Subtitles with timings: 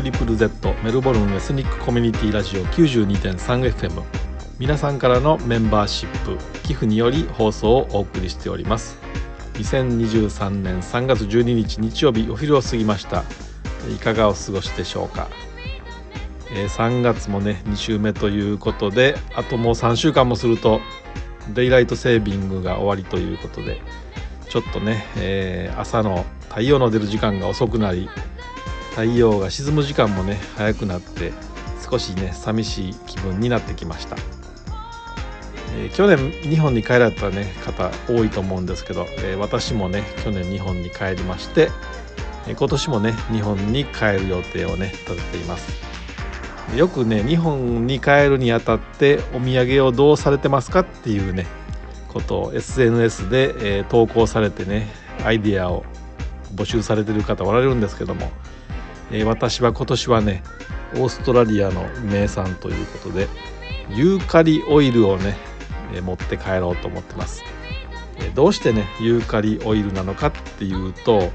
[0.00, 4.02] 送は 3ZZZ メルボルンエスニックコミュニティラジオ 92.3FM
[4.58, 8.98] 皆さんからのメンバーシップ寄付により放送をお送りしております。
[9.54, 13.24] 2023年3月12日日曜日お昼を過ぎました。
[13.94, 15.28] いかがお過ごしでしょうか、
[16.52, 20.80] えー、3月もね2週目ということであともう3週間もすると
[21.54, 23.80] デイライトセービングが終わりということで
[24.48, 28.08] ちょっとね、えー、朝の太陽の出る時間が遅くなり
[28.90, 31.32] 太陽が沈む時間もね早くなって
[31.88, 34.16] 少しね寂しい気分になってきました、
[35.76, 41.70] えー、去年日本に帰られた、ね、方多いと思うんですけど、えー、私もね去年日本に帰りまして、
[42.46, 45.90] え今年もね日本に帰る予定をね立てています。
[46.76, 51.46] よくね日本に帰るにあたってお土産をどうされてますかっていうね
[52.08, 54.88] ことを SNS で、えー、投稿されてね
[55.24, 55.84] アイディアを
[56.54, 58.30] 募集されてる方おられるんですけども、
[59.10, 60.42] えー、私は今年はね
[60.94, 63.28] オーストラリアの名産ということで
[63.90, 65.36] ユーカリオイルをね、
[65.94, 67.42] えー、持って帰ろうと思ってます、
[68.18, 71.30] えー、どうしてねユーカリオイルなのかっていうと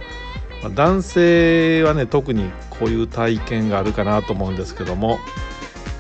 [0.64, 5.20] ま男性はね特にこういう体験があるかなと思うんですけども、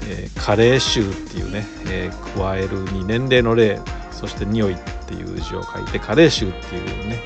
[0.07, 3.79] えー、加齢臭っていうね、え、加えるに年齢の例
[4.11, 7.19] そして匂いっていう字を書いて加齢臭っていうね、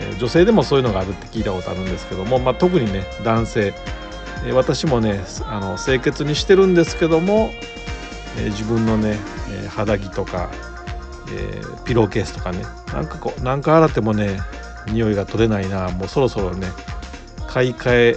[0.00, 3.74] え、女性でもそういうのがあるって聞いたことあるんですけども、まあ、特にね男性、
[4.46, 7.50] え、私もねあの清潔にしてるんですけども、
[8.38, 9.18] え、自分のね、
[9.64, 10.50] え肌着とか、
[11.32, 14.38] えピローケースとかねなんかこう何か洗ってもね
[14.88, 16.68] 匂いが取れないなもうそろそろね
[17.46, 18.16] 買い替え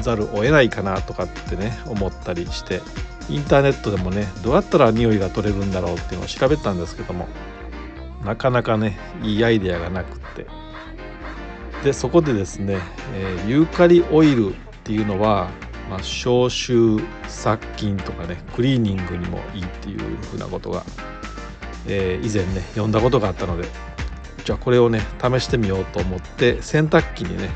[0.00, 2.80] ざるを得ないかなとかってね思ったりして
[3.28, 7.28] インターネットでもねどうやったら匂いが取れるんだろうっていうのを調べたんですけども
[8.24, 10.61] なかなかねいいアイデアがなくって。
[11.82, 12.78] でそこでですね、
[13.14, 14.54] えー、ユーカリオイルっ
[14.84, 15.50] ていうのは、
[15.90, 19.98] まあ、消臭殺菌とかねクリーニングにもいいっていう
[20.30, 20.84] ふうなことが、
[21.86, 23.68] えー、以前ね読んだことがあったので
[24.44, 27.50] じゃあこれをね試してみようと思って洗濯機にね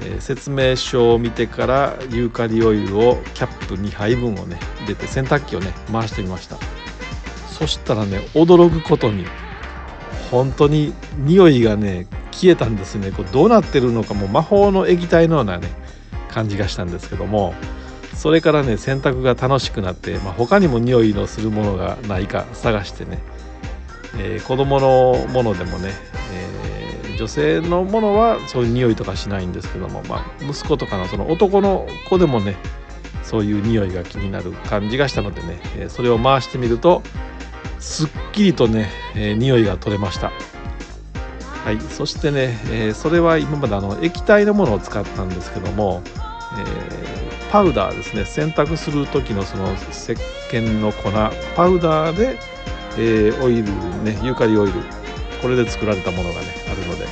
[0.00, 6.56] えー、説明書を見てからユーカリオイルをキャップ2杯分をね入れて洗濯機をね回してみました。
[7.48, 9.24] そしたらね驚くことに
[10.30, 13.10] 本当に匂いがね消えたんですね。
[13.12, 15.68] これどうなってるのかもう魔法の液体のようなね
[16.28, 17.54] 感じがしたんですけども
[18.14, 23.20] それからね洗濯が楽しくなって、まあ、他にも匂いのするものがないか探してね、
[24.18, 25.90] えー、子供のものでもね、
[26.32, 26.64] えー
[27.16, 32.56] 女性のものはそういう匂いとかしないんですけども、まあ、息子とかのその男の子でもね
[33.22, 37.02] そういう匂いが気になる感じがしたのでね、えそれを回してみると
[37.78, 40.30] すっきりとね、えー、匂いが取れました。
[41.64, 41.80] はい。
[41.80, 48.26] そしてね、えー、それは今まであの液体のものを使ったんですけども、えー、パウダーですね。
[48.26, 50.12] 洗濯する時のその石
[50.50, 51.10] 鹸の粉
[51.56, 52.38] パウダーで、
[52.98, 53.64] えー、オイル
[54.02, 54.74] ねユーカリオイル
[55.40, 57.06] これで作られたものがねあるので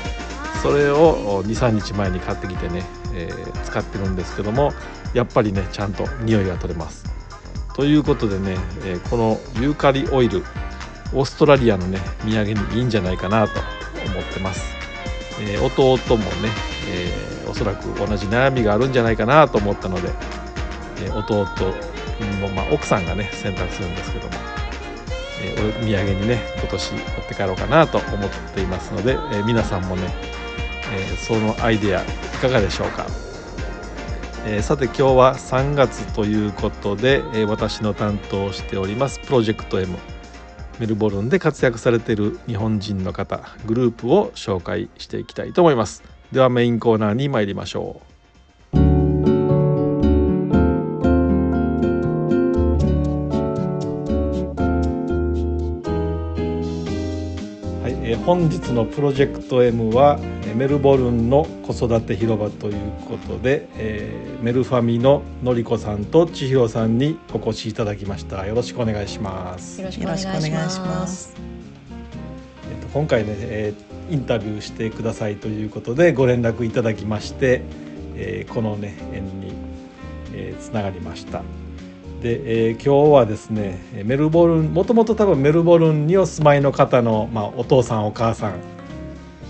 [0.62, 2.84] それを23日前に買ってきてね、
[3.14, 4.72] えー、使ってるんですけども
[5.14, 7.04] やっぱりねちゃんと匂いが取れます。
[7.74, 10.44] ということでね、え、このユーカリオイル
[11.14, 13.54] オーストラリアのね土産にいいんじゃないかなと
[14.06, 14.74] 思ってます、
[15.40, 16.50] えー、弟もね、
[16.88, 20.10] えー、おそらく同じ悩みがあるんじゃないかなと思ったので、
[21.04, 21.44] えー、弟
[22.40, 24.52] も、まあ、奥さんがね選択するんですけども
[25.42, 30.14] え、お土産にね今年持って帰ろうかなと思っていますので、え、皆さんもね、
[30.94, 32.06] え、そのアイデアい
[32.40, 33.06] かがでしょうか、
[34.46, 39.96] えー、さて今日は3月ということで、えー、私の担当しておりますプロジェクト M
[40.82, 46.02] メルボルンで活躍されている日本人の方グループを紹介していきたいと思います。
[46.32, 48.12] ではメインコーナーに参りましょう。
[58.26, 60.18] 本日のプロジェクト M は
[60.54, 62.74] メルボルンの子育て広場という
[63.08, 68.46] ことで、えー、メルファミののりこさんと千尋さんにお越しいただきました。
[68.46, 69.80] よろしくお願いします。
[69.80, 70.26] よろしくお願いし
[70.80, 71.34] ます。
[72.70, 77.62] えっと今回ね、えー、インタビューしてくださいということでご連絡いただきまして、
[78.16, 79.52] えー、このね縁に、
[80.34, 81.42] えー、つながりました。
[82.22, 88.60] で、えー、今日はですねメルボルンもともと多分メルボルンにお住まいの方の、まあ、お父さんお母さん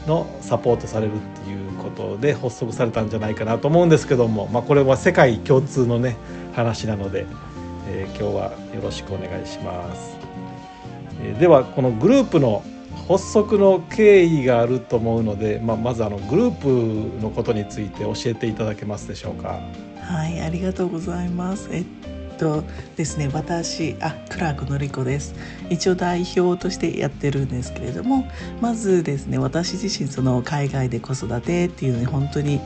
[0.06, 6.16] のサポートされるっていうことで発足されたんじゃないかなと思うんですけども、まあ、これは世界共通のね
[6.54, 7.26] 話なので、
[7.88, 10.16] えー、今日はよろしくお願いします。
[11.22, 12.62] えー、ではこのグループの
[13.08, 19.60] 発足の経緯があると思うので、まあ、まずあのグループのことについて教えていただけますでしょうか。
[20.00, 21.84] はいありがとうございますえっ
[22.42, 22.64] と
[22.96, 25.34] ですね私あクラークのりこです。
[25.70, 28.26] 一応代表としてやってるんですけれども
[28.60, 32.60] まずですね私自身その海外で子育てっていうのに本当に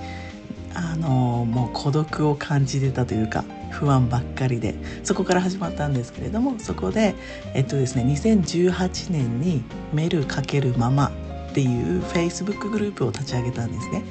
[0.72, 4.74] あのもう孤独を感じてたというか不安ばっかりで
[5.04, 7.14] そこから始まったんですけれどもそこで
[7.52, 9.62] えっとですね2018年に
[9.92, 11.12] 「メル×ママ」
[11.50, 14.02] っていうフェイスブックグループを立ち上げたんですね。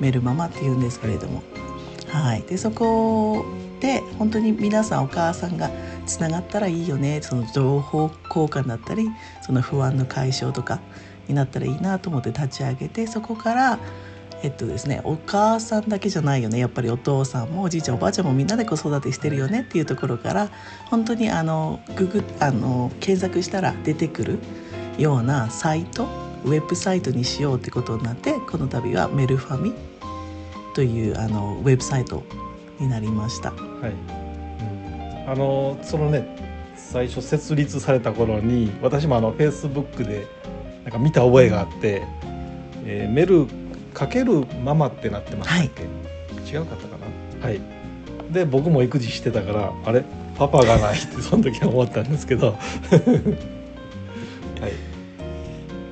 [0.00, 1.42] メルママっていうんですけれども、
[2.08, 3.44] はい、でそこ
[3.84, 5.70] で本当に皆さんお母さんが
[6.06, 7.20] つながったらいいよね。
[7.20, 9.10] その情報交換だったり
[9.42, 10.80] その不安の解消とか
[11.28, 13.78] になったらいいなと思って立ち上げてそこから
[14.42, 16.58] えっとですね、お母さんだけじゃないよね。
[16.58, 20.50] やっぱりお父さんもおじいちゃんおばあちゃんもみんなで子育てしてるよねっていうところから
[20.86, 24.38] 本当にあのググあの検索したら出てくる
[24.98, 26.04] ようなサイト
[26.44, 29.74] ウェブサイトにしようってことになってこの度はメルファミ
[30.74, 32.22] というあのウェブサイト
[32.80, 33.50] になりました。
[33.52, 33.92] はい。
[35.26, 36.26] うん、あのそのね
[36.76, 40.26] 最初設立された頃に私もあのフェイスブックで
[40.84, 42.02] なんか見た覚えがあって、
[42.84, 43.46] えー、メル
[43.92, 45.88] かけるママってなってましたっけ、は
[46.40, 46.96] い、違うかったか
[47.40, 47.46] な？
[47.46, 47.60] はい。
[48.30, 50.04] で僕も育児してたからあれ？
[50.36, 52.52] パパがないって その時は思ったんですけど。
[54.60, 54.72] はい。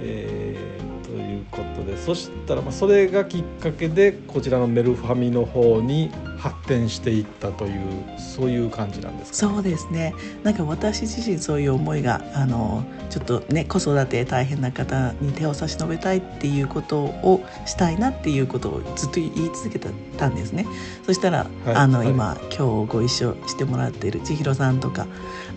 [0.04, 6.10] えー、ということでそしたらまあそれがきっかけでこちらのメルファミの方に
[6.42, 10.12] 発展していったというそういう感じなんですか、ね、そうですね。
[10.42, 20.66] なんか私自身そういう思いがあのちょっとね子育て大変な方に手を差し伸べたいっていうことをしたいなっていうことをずっと言い続けたんですね。
[21.06, 25.06] そしたら、はい、あの、はい、今今日ご一緒してもらっている千尋さんとか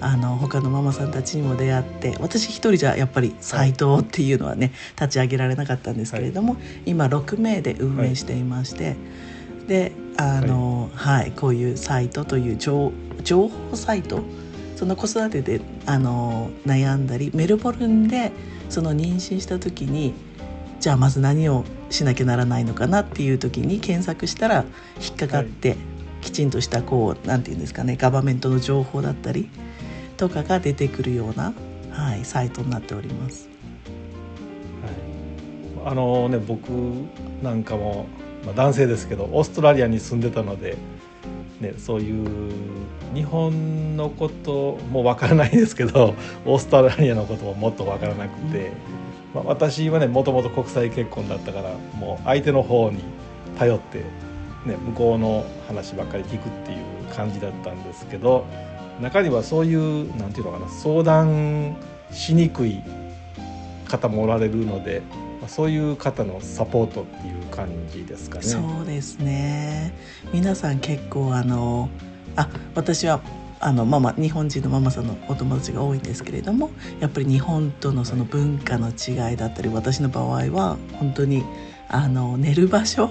[0.02, 4.72] あの他のママさんたちにも出会って私一人じゃやっぱりサイトっていうのはね、
[5.02, 8.96] 立ち上げられなかったんですけれども、はい、今6名で運営していまして、
[9.68, 12.92] であの、はい、はい、こういうサイトという情
[13.24, 14.24] 情報サイト？
[14.76, 18.32] その子育てであの悩んだりメルボルンで
[18.70, 20.14] その妊娠した時に
[20.82, 24.66] じゃあまず何をしなきゃならないのかなっていう時に検索したら
[25.02, 25.78] 引っかかって、はい、
[26.22, 29.50] きちんとしたこうなんていうんですかねガバメントの情報だったり
[30.18, 31.54] とかが出てくるような、
[31.92, 33.50] はい、サイトになっております。
[35.84, 36.70] はい、あのね僕
[37.42, 38.08] なんかも
[38.46, 40.78] まあ、男性ですけどオーストラリアに住んでたので、
[41.60, 42.52] ね、そういう
[43.14, 46.16] 日本のこともわからないですけど
[46.46, 48.72] オーストラリアのことももっとわからなくて、
[49.34, 53.00] まあ、私はねもともと国際結婚だったからもう相手の方に
[53.58, 54.00] 頼って、
[54.70, 56.78] ね、向こうの話ばっかり聞くっていう
[57.16, 58.46] 感じだったんですけど
[59.02, 61.76] 中にはそういうなんていうのかな相談
[62.12, 62.82] しにくい
[63.88, 65.02] 方もおられるので
[65.48, 68.44] そういう方のサポートっていう感じですかね。
[68.44, 69.94] そうですね
[70.34, 71.90] 皆さん結構あの
[72.36, 73.22] あ私は
[73.60, 81.44] あのママ日本人のママさんのお友達が多いんですけれどもやっぱり日本とのその文化の違いだったり、私の場合は本当に
[81.88, 83.10] あの寝る場所？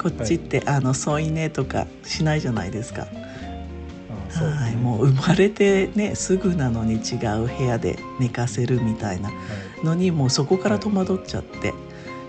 [0.00, 3.08] こっちって、はい、あの添い寝とかしないじゃないですか。
[4.30, 9.30] はい、もう生まれてねすぐなのに違う部屋で寝かせるみたいな
[9.82, 11.74] のに、もうそこから戸惑っちゃって。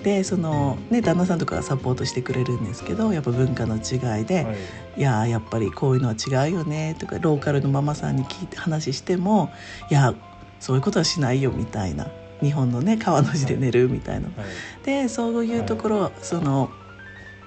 [0.03, 4.55] でそのね旦那さんとかがサポートしてくれるんですけどやっぱ文化の違いで「はい、
[4.97, 9.51] いややっぱりこういうのは違うよね」とかローカルのママさんに聞いて話しても
[9.91, 10.13] 「いや
[10.59, 12.07] そういうことはしないよ」みたいな。
[12.41, 14.27] 日本のね川の字で寝るみたいな。
[14.27, 16.71] はい、でそういうところ、はい、その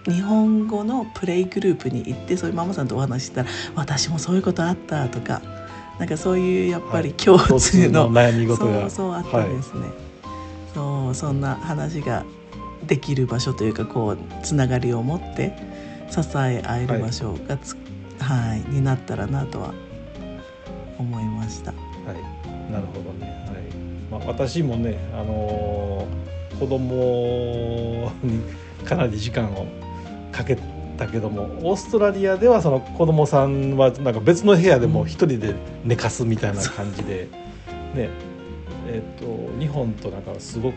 [0.06, 5.40] 日本語のプレイグループに行ってそういうママさんとお話したら「私もそういうことあった」とか
[5.98, 9.80] なんかそういうやっぱり共通の、はい、悩み事がそうそうあったんですね。
[9.80, 9.90] はい、
[10.74, 12.24] そうそんな話が
[12.86, 15.56] できる場所というかこうつながりを持って
[16.10, 17.76] 支え合える場所がつ、
[18.18, 19.72] はい、はい、になったらなとは
[20.98, 21.70] 思いました。
[21.70, 23.26] はい、なるほどね。
[23.46, 23.56] はい。
[24.10, 28.42] まあ私もね、あのー、子供に
[28.84, 29.66] かなり時間を
[30.32, 30.56] かけ
[30.96, 37.28] たけどもオーストラリアではその子供さんはなんか別の部屋でも一人で寝かすみたいな感じで、
[37.94, 38.10] ね
[38.86, 40.76] えーと、日本となんかすごく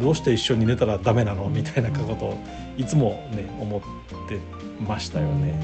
[0.00, 1.48] どうして一緒に寝たらダメなの？
[1.48, 2.38] みたいなことを
[2.76, 3.80] いつもね思っ
[4.28, 4.38] て
[4.80, 5.52] ましたよね。
[5.52, 5.56] は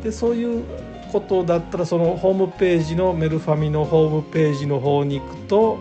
[0.00, 0.64] い、でそういう
[1.10, 5.78] ことだったらそのホームページのメルファミのホームページの方に行くと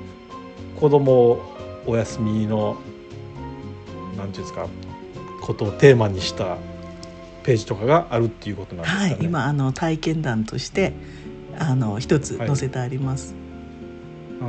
[0.80, 1.39] 子供
[1.86, 2.77] お休みの
[4.18, 4.68] なんていうんですか
[5.42, 6.58] ことをテーマにした
[7.44, 9.12] ページとかがあるっていうことなんですかね。
[9.12, 10.94] はい、今あの体験談として
[11.60, 13.36] あの一つ載せてあります。
[14.40, 14.48] は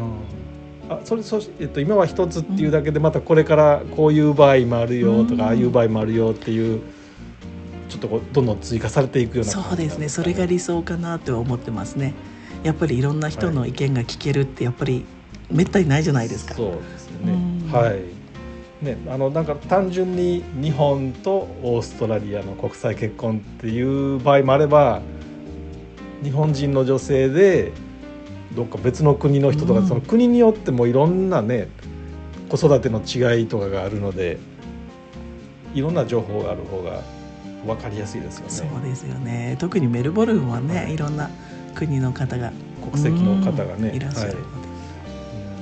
[0.88, 5.40] い、あそれそし、えっと、今は一つっていうだけでまたこれからこういう場合もあるよとか、うん。
[5.42, 6.80] ああいう場合もあるよっていう
[7.88, 10.08] ちょっとこうどんどん追加されていくような感じそうですね。
[10.08, 12.14] それが理想かなとは思ってますね。
[12.62, 15.04] やっぱりいろんな人の意見が聞けるってやっぱり
[15.50, 16.54] めったにないじゃないですか。
[16.54, 17.32] そうですよね。
[17.32, 17.72] うん。
[17.72, 18.15] はい
[18.86, 25.02] ねあのなんか単純に日本とオーストラリアの国際結婚っていう場合もあれば
[26.22, 27.72] 日本人の女性で
[28.54, 29.86] どっか別の国の人とか、うん。
[29.86, 31.68] その国によってもいろんなね
[32.48, 34.38] 子育ての違いとかがあるので
[35.74, 37.02] いろんな情報がある方が
[37.66, 38.50] 分かりやすいですよね。
[38.50, 39.56] そうですよね。
[39.58, 40.94] 特にメルボルンはね、はい。
[40.94, 41.28] い、ろんな
[41.74, 42.52] 国の方が
[42.90, 44.34] 国籍の方がね、うんいらっしゃる。
[44.34, 44.55] ので、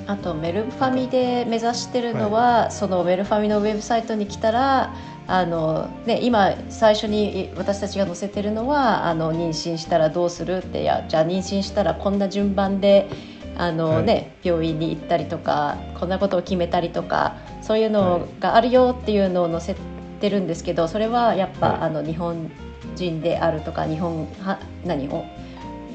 [0.07, 4.95] あとメルファミで目指してるのは、そのメルファミのウェブサイトに来たら
[5.27, 13.09] あの、ね、今最初に私たちが載せてるのはあの妊娠したらどうするっていやじゃあ妊娠したらこんな順番で
[13.57, 19.77] あの、ね病院に行ったりとかこんなことを決めたりとかそういうのがあるよっていうのを載せ
[20.21, 21.81] てるんですけどそれはやっぱ、はい。
[21.83, 22.51] あの日本
[22.95, 25.25] 人であるとか日本は何を？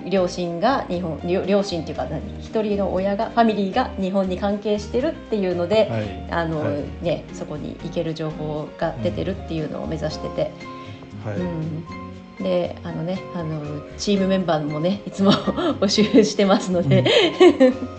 [0.07, 2.21] 両親が日本両両親っていうか何？
[2.39, 6.31] 一人の親がファミリーが日本に関係してるっていうので、はい。
[6.31, 7.03] あのはい。
[7.03, 10.51] ね、そこに行ける情報が出てるっていうのを目指してて、
[11.23, 11.37] はい。
[11.37, 11.85] うん。
[12.43, 15.33] であのねあのチームメンバーもねいつも
[15.81, 17.03] 募集してますので、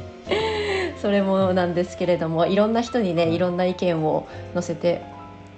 [1.03, 3.39] それもなんですけれどもいろんな人にねい。
[3.39, 5.03] ろんな意見を載せて、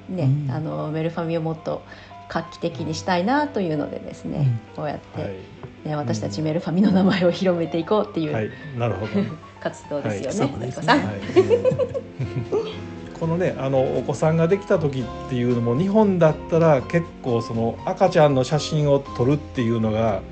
[0.09, 0.51] ねうん。
[0.51, 1.83] あのメルファミをもっと
[2.29, 5.33] 画期的にしたいなというのでですね、こうやって、はい
[5.85, 9.13] ね、私たちメルファミの名前を広めていこうっていう、はい、なるほど。
[9.61, 10.83] 活動ですよはいね、そうですね。
[10.83, 10.99] さん。
[10.99, 11.19] はい。
[13.23, 20.23] このねあのお子さんができた時っていうのも日本だったら結構その赤ちゃんの写真を撮るっていうのが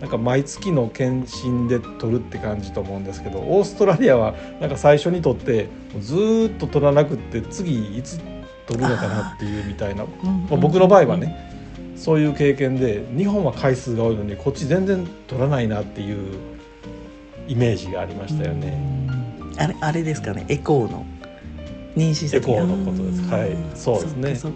[0.00, 5.68] なんか毎月の検診で撮るって感じと思うんですけどオーストラリアはなんか最初に撮って
[6.00, 8.20] ずーっと撮らなくって次いつ
[8.66, 10.04] 撮るのかなっていうみたいな。
[10.04, 10.46] うん。
[10.50, 11.53] まあ僕の場合はね
[11.96, 16.34] そういう経験で日本は回数が多いのにこっち全然撮らないなっていう
[17.46, 18.78] イメージがありましたよね。
[19.40, 19.54] うん。
[19.60, 20.44] あれあれですかね。
[20.48, 21.06] エコーの。
[21.96, 23.22] 妊娠エコーのことです。
[23.22, 23.56] んはい。
[23.74, 24.54] そうですね。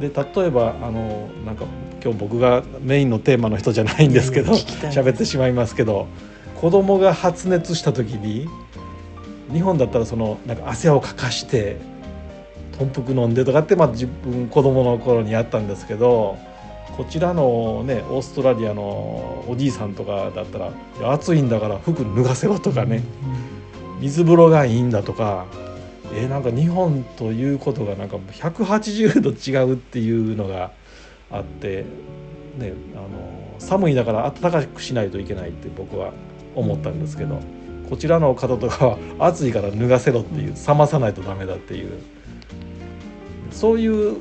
[0.00, 1.66] で例えばあのなんか
[2.02, 6.08] 今日僕がメインのテーマの人じゃないんですけど喋ってしまいますけど
[6.56, 8.48] 子供が発熱した時に
[9.52, 11.76] 日本だったらそのなんか汗をかかして
[12.78, 16.38] 豚腹飲んでとかって、まあ、自分子供の頃にやったんですけど
[16.96, 20.66] こちらのねオーストラリアのおじいさんとかだったら
[20.98, 23.02] 「いや暑いんだから服脱がせろ」とかね、
[24.00, 25.46] 水風呂がいいんだとか
[26.12, 30.72] えーなんか日本ということがなんか180度違うっていうのが
[31.30, 31.84] あって、
[32.58, 33.08] ね、あの
[33.58, 36.12] 寒いだから暖かくしないといけないって僕は
[36.54, 37.40] 思ったんですけど
[37.88, 41.90] こちらの方とかは暑いから脱がせろっていう冷まさないとダメだっていう。
[43.50, 44.16] そういう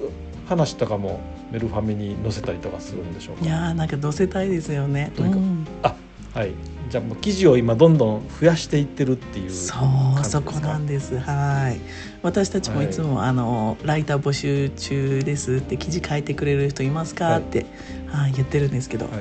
[0.47, 3.45] 話とかもメルファミに載せたりとかするんでしょうか？
[3.45, 5.11] いやーなんか載せたいですよね。
[5.17, 5.65] うん。
[5.81, 6.53] はい。
[6.89, 9.75] じゃあもう記事を今どんどん増やしていってるっていうそ
[10.19, 11.17] うそこなんです。
[11.19, 11.79] はい。
[12.21, 17.41] 私たちもいつも、あのライター募集中ですって記事書いてくれる人いますか、はい。
[17.41, 17.65] って、
[18.07, 19.11] はい、言ってるんですけど、は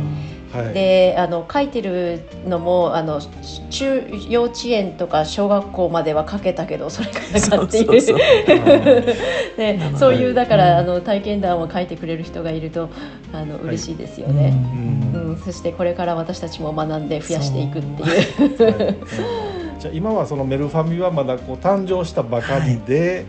[0.51, 0.73] はい。
[0.73, 3.21] であの書いてるのもあの
[3.69, 7.91] 中幼稚園とか小学校までは書けたけどそれからかっていう。
[9.57, 10.89] ねそういうだから、うん。
[10.91, 12.89] あの体験談を書いてくれる人がいると
[13.33, 14.49] あの嬉しいですようね。
[14.51, 15.11] ん。
[15.13, 15.41] うん。
[15.43, 18.97] そしてこれから私たちも学んで増やしていくっていう。
[19.81, 23.25] はいうんじゃあ今はそのメルファミはまだこう誕生したばかりで、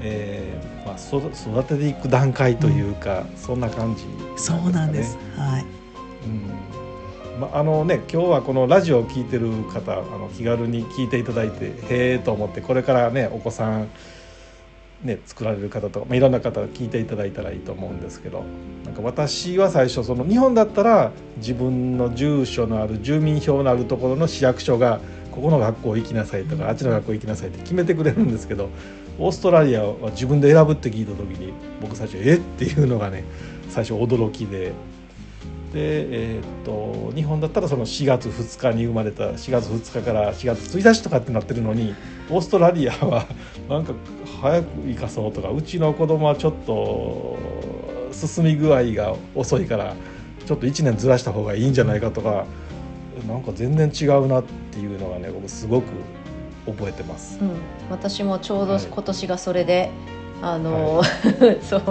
[0.00, 4.04] えーまあ、そ育てていく段階というか、そんな感じ。
[4.36, 5.18] そうなんです。
[5.36, 5.64] はい。
[6.26, 7.40] うん。
[7.40, 11.74] まああのね今日はこのラジオを聞いてる方あの気軽に聞いていただいてへ
[12.12, 13.88] えと思ってこれからねお子さん
[15.02, 18.44] ね作られる方とか、まあ、いろんな方聞いていただいたらいいと思うんですけど
[18.84, 25.00] なんか私は最初その日本だったら自分の住所のある住民票のあるところの市役所が
[25.34, 28.70] ここの学校行きなさいとかあっちの学校行きなさいって決めてくれるんですけど
[29.18, 32.38] オーストラリアは自分で選ぶって聞いた時に僕最初えっ？
[32.40, 33.24] ていうのがね
[33.70, 34.72] 最初驚きで。
[35.72, 41.96] で、えーっと日本だったらその4月2日に生まれた4月2日から4月1日とかってなってるのに
[42.30, 43.26] オーストラリアは
[43.68, 43.92] なんか
[44.40, 47.36] 早く行かそうとかうちの子供はちょっと
[48.12, 49.96] 進み具合が遅いから
[50.46, 52.46] ちょっと1年ずらした方がいいんじゃないかとか
[53.26, 55.86] なんか全然違うなっていうのがね僕すごく
[56.66, 57.38] 覚えてます。
[57.40, 57.50] うん、
[57.90, 58.82] 私もちょうどはい。
[58.84, 59.90] 今年がそれで、
[60.42, 61.02] あの、
[61.62, 61.82] そう。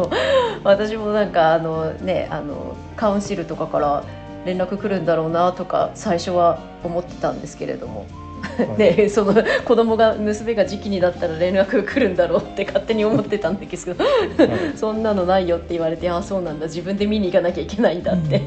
[0.63, 4.03] 私もなんかあのねあのカウンシルとかから
[4.45, 8.22] 連絡来るんだろうなとか最初は思ってたんですけれども、はい
[8.77, 9.33] でその
[9.65, 14.13] 子供が娘が時期になったら連絡来るんだろうって勝手に思ってたんですけど、はい。
[14.75, 16.67] そんなのないよって言われてああそうなんだ。
[16.67, 18.41] 自分で見に行かなきゃいけないんだって。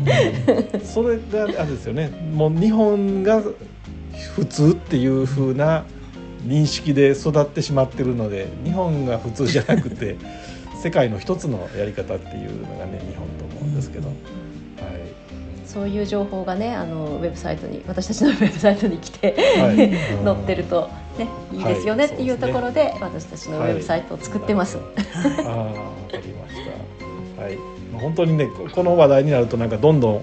[0.84, 2.10] それがあれですよね。
[2.32, 3.42] もう日本が
[4.34, 5.84] 普通っていう風な
[6.46, 10.16] 認識で育ってしまってるので日本が普通じゃなくて
[10.82, 14.16] 世界の一つのやり方っていうのがね日本と思うんですけど、はい、
[15.76, 19.76] そういう情報がねあのウェブサイトに私たちの ウェブサイトに来て、はい。
[20.24, 24.78] 載ってると、ね、いいですよねはいっていうところで私たちのウェブサイトを作ってます。
[24.78, 25.66] ああわ
[26.10, 26.54] かりまし
[27.36, 27.42] た。
[27.42, 27.58] はい。
[27.92, 30.22] 本当にねここの話題になるとなんかどんどん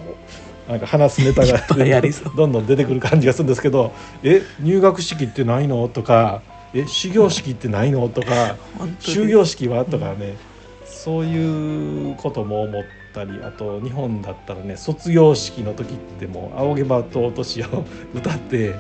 [0.67, 1.61] なんか話すネタが
[2.35, 3.91] どんどん出てくる感じがするんですけど、
[4.23, 5.87] え入学式ってないの？
[5.87, 6.41] とか、
[6.73, 8.09] え始業式ってないの？
[8.09, 8.55] とか、
[8.99, 9.85] 終業式は？
[9.85, 10.35] とかね、
[10.85, 12.83] そういうことも思っ
[13.13, 18.75] たり、あと日本だったらね卒業式の時ってもう仰げばと落としを歌って。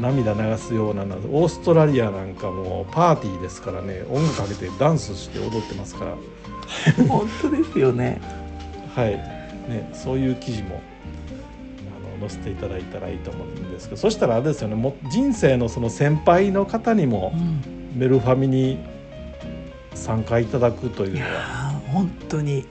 [0.00, 6.16] 涙流すようなのオーストラリアなんかもうパーティーですからね音楽かけてダンスして踊ってますから。
[7.06, 8.20] 本当ですよね。
[8.92, 9.10] はい、
[9.70, 10.80] ね、そういう記事も
[12.18, 17.84] あの載せていただいたらいいと思うんですけどそしたらあれですよねもう人生のその先輩の方にもうん。
[17.94, 18.78] メルファミに
[19.94, 22.66] 参加いただくというのは、ー本当に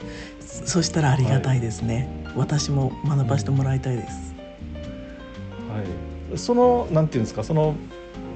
[0.66, 4.36] そしたらありがたいですね、私も学ばせてもらいたいです、
[6.30, 7.76] はい、そのなんていうんですかその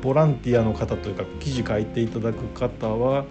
[0.02, 3.26] ボランティアの方というか記事書いていただく方は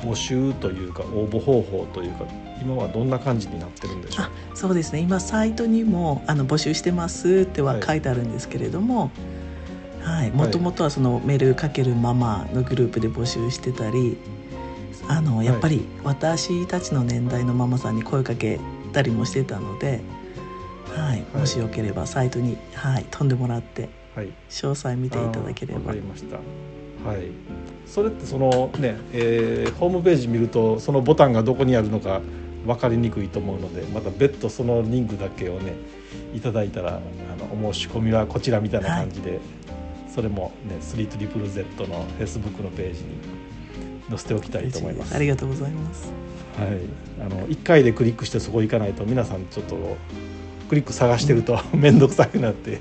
[0.00, 2.26] 募集というか応募方法というか
[2.60, 4.26] 今はどんな感じになってるんでしょう？
[4.26, 5.00] あそうですね。
[5.00, 7.82] 今サイトにもあの募集してますってははい。
[7.82, 9.10] 書いてあるんですけれども
[10.02, 10.30] はい。
[10.30, 14.16] もともとはそのメールかけるママのグループで募集してたり
[15.08, 18.58] あのやっぱり私たちの年代のママさんに声かけ
[18.92, 20.00] たりもしてたので、
[20.94, 21.16] はい。
[21.16, 21.24] はい。
[21.34, 24.28] もしよければサイトに、はい、飛んでもらってはい。
[24.48, 26.36] 詳細見ていただけれあーわばかりました。
[26.36, 27.28] はい。
[27.84, 32.20] それってそのね、えーホームページ見るとそのボタンがどこにあるのか
[32.66, 35.74] 分かりにくいと思うので、また別途そのリンクだけをね
[36.34, 37.00] いただいたらあ
[37.54, 39.38] のお申し込みはこちらみたいな感じで、
[40.12, 43.35] それもねスリートリプル Z のフェイスブックのページに
[44.08, 45.14] 載せておきたいと思います。
[45.14, 46.12] ありがとうございます。
[46.58, 46.80] はい。
[47.20, 49.96] あの一回でクリックしてそこ行かないと皆さんちょっと
[50.68, 52.80] クリック探してると面倒くさくなって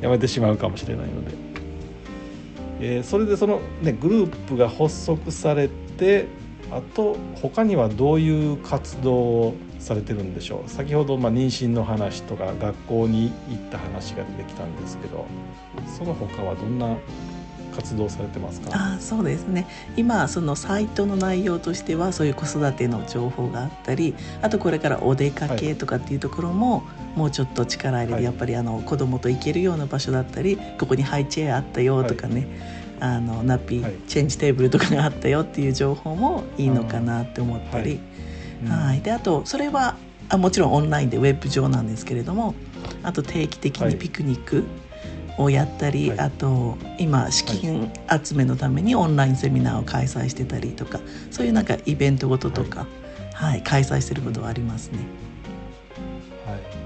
[0.00, 1.34] やめてしまうかもしれないので、
[2.80, 6.26] えーそれでそのねグループが発足されて
[6.70, 15.26] あと他にはどういう活動をされてるんでしょう先ほどまあ妊娠の話とか学校に行った話が出てきたんですけど
[15.96, 16.96] その他はどんな
[17.78, 18.70] 活動されてますか？
[18.72, 19.66] あそうですね。
[19.96, 26.82] 今そのサイトの内容としてはそういう子育ての情報があったりあとこれからお出かけとかっていうところも、
[27.14, 28.22] もうちょっと力入れはい。
[28.22, 32.48] てやっぱりあの子供と行けるような場所だったりここにハイチェアあったよとかね、
[32.98, 33.94] あのナピはい。
[34.08, 38.00] チェンジテーブルとかがあったよっていう情報もいいのかなって思ったり、
[38.64, 38.70] うん。
[38.70, 39.96] はい、であとそれは
[40.28, 42.54] あもちろんオンラインでウェブ上なんですけれども
[43.02, 43.92] あと定期的はい。
[43.92, 44.64] にピクニック、
[45.38, 47.92] をやったり、はいあと今資金
[48.24, 52.86] 集めのためにオンラインセミナーを開催してたりとかそういうなんかイベントごととか、
[53.34, 54.98] はい開催してることはありますね。
[56.44, 56.77] はい。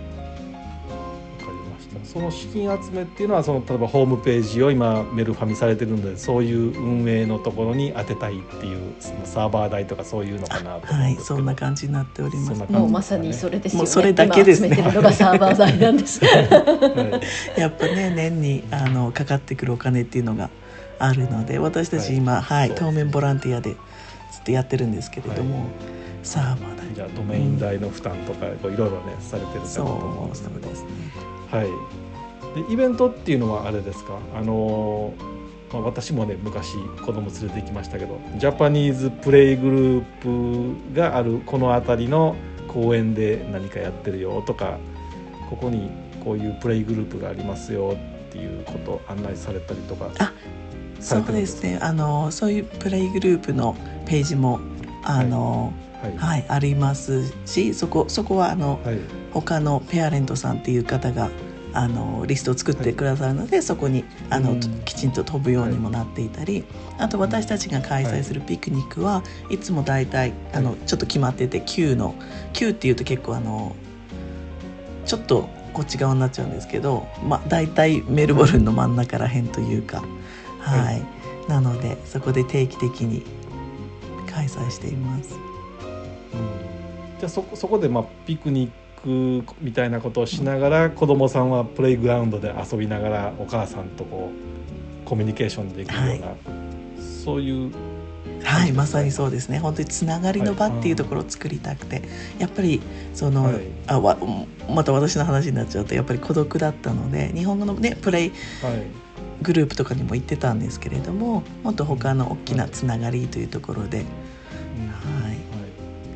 [2.13, 11.17] その資金集めっていうのはその例えばホームページを今メルファミされてるのでそういう運営のところに当てたいっていうそのサーバー代とかそういうのかなとはい。
[11.17, 12.47] そんな感じになっております。
[12.49, 13.79] そんな感じもうまさにそれですよね。
[13.79, 16.21] もうそれだけですね今集めてるのがサーバー代なんです。
[16.23, 17.21] は
[17.57, 20.51] いやっぱね年にあのかかってくるお金っていうのが
[20.99, 23.77] あるので私たち今、はいそう当面ボランティアでず
[24.41, 25.69] っとやってるんですけれども、はい
[26.23, 30.55] サーバー代じゃあドメイン代の負担とかこういろいろねされてるかと思うんですけど。
[30.55, 30.89] そうですね。
[31.51, 32.02] はい。
[32.55, 34.19] でイベントっていうのはあれですか？
[34.35, 35.33] あのー
[35.73, 42.37] まあ、私もね昔子供連れて行きましたけどジャパニーズプレイグループがあるこの辺りの
[42.69, 44.79] 公園で何かやってるよとか
[45.49, 45.91] ここに
[46.23, 47.97] こういうプレイグループがありますよ
[48.29, 50.11] っていうことを案内されたりとか
[51.01, 51.79] そうですね。
[51.81, 53.75] あのそういうプレイグループの
[54.07, 54.61] ページも
[55.03, 56.17] あの、はい。
[56.17, 58.99] はいありますしそこそこはあのはい。
[59.33, 61.31] 他のペアレントさんっていう方が
[61.75, 64.61] あのリストを作ってくださるので、そこにあの、うん。
[64.85, 66.65] きちんと飛ぶようにもなっていたり、
[66.99, 70.79] あと私たちが開催するピクニックはいつも大体あの、はい。
[70.87, 72.15] ちょっと決まってて9の
[72.53, 73.75] 9っていうと結構あの
[75.07, 80.03] ちょっとこっち側になっちゃうんですけど、まあ、大体メルボルンの真ん中ら辺というか、
[80.61, 80.81] はい。
[80.81, 81.03] はい。
[81.49, 83.25] なのでそこで定期的に
[84.31, 85.35] 開催しています。
[85.35, 87.19] うん。
[87.19, 88.71] じゃあそこそこでまあピクニッ
[89.03, 94.31] クみたいなことをしながら子供さんはプレイグラウンドで遊びながらお母さんとこ
[95.05, 97.73] うコミュニケーションできるような、そういう
[98.45, 99.59] はい、まさにそうですね。
[99.59, 102.03] 本当につながりの場っていうところを作りたくて、
[102.39, 102.81] やっぱり
[103.15, 103.61] その、はい。
[103.87, 104.17] あわ
[104.69, 108.35] また私の話になっちゃうとやっぱり孤独だったので日本語のねプレイは
[108.75, 109.03] い。
[109.43, 114.05] グループとかにも行ってたんですけれどももっと他の大きなつながりというところで、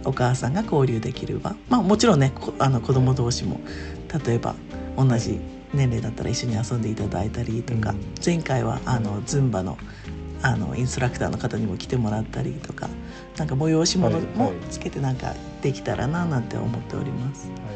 [0.07, 3.61] お母さんが交流できる場、まあ、もちろんねこあの子供同士も
[4.25, 4.55] 例えば
[4.97, 5.41] 同じ
[5.75, 8.01] 年齢だったら一緒に遊んでいただいたりとか、うん。
[8.25, 9.77] 前回はあのズンバの
[10.43, 12.89] あのインストラクターの方にも来てもらったりとか
[13.39, 14.67] なんか催し物もはいはい。
[14.71, 17.49] つけてなんかできたらななんて思っております。
[17.49, 17.76] はい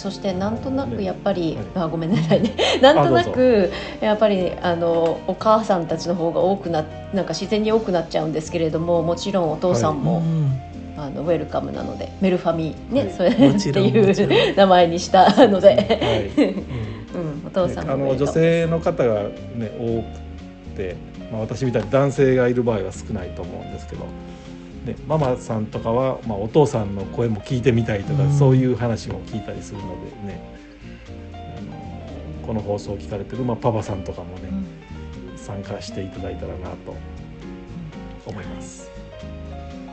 [0.00, 2.56] そしてなんとなくやっぱり、はあごめんなさいね。
[2.80, 10.58] なんとなくやっぱりあのお母さんたちの方が多くななんか自然に多くなっちゃうんですけれどももちろんお父さんも、うん。
[10.96, 13.10] あのウェルカムなのでメルファミね、はい。
[13.10, 15.84] それっていう名前にしたので、はい。
[17.14, 17.20] うん。
[17.20, 20.96] うん、お父さんあの女性の方がね多くて、
[21.30, 24.06] まあ、私みたいに男性がいる場合は少ないと思うんですけど、
[24.84, 28.32] ね、ママさんとかは、まあ、お父さんの声も聞いてみたいとか、うん。
[28.32, 29.88] そういう話も聞いたりするの
[30.24, 30.60] でね。
[31.32, 31.36] あ
[32.42, 34.50] のこの放送を聞かれてる、まあ、パパさんとかもね、
[35.36, 36.96] 参加していただいたらなと
[38.26, 38.90] 思います。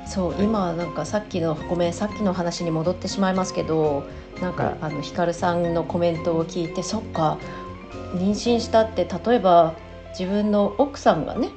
[0.06, 4.06] そう今なんかさっきのごめんさっきの話に戻ってしまいますけど
[4.42, 4.78] なんか、はい。
[4.82, 7.38] あのヒカルさんのコメントを聞いてそっか
[8.14, 9.76] 妊娠したって例えば
[10.18, 11.50] 自分の奥さんがね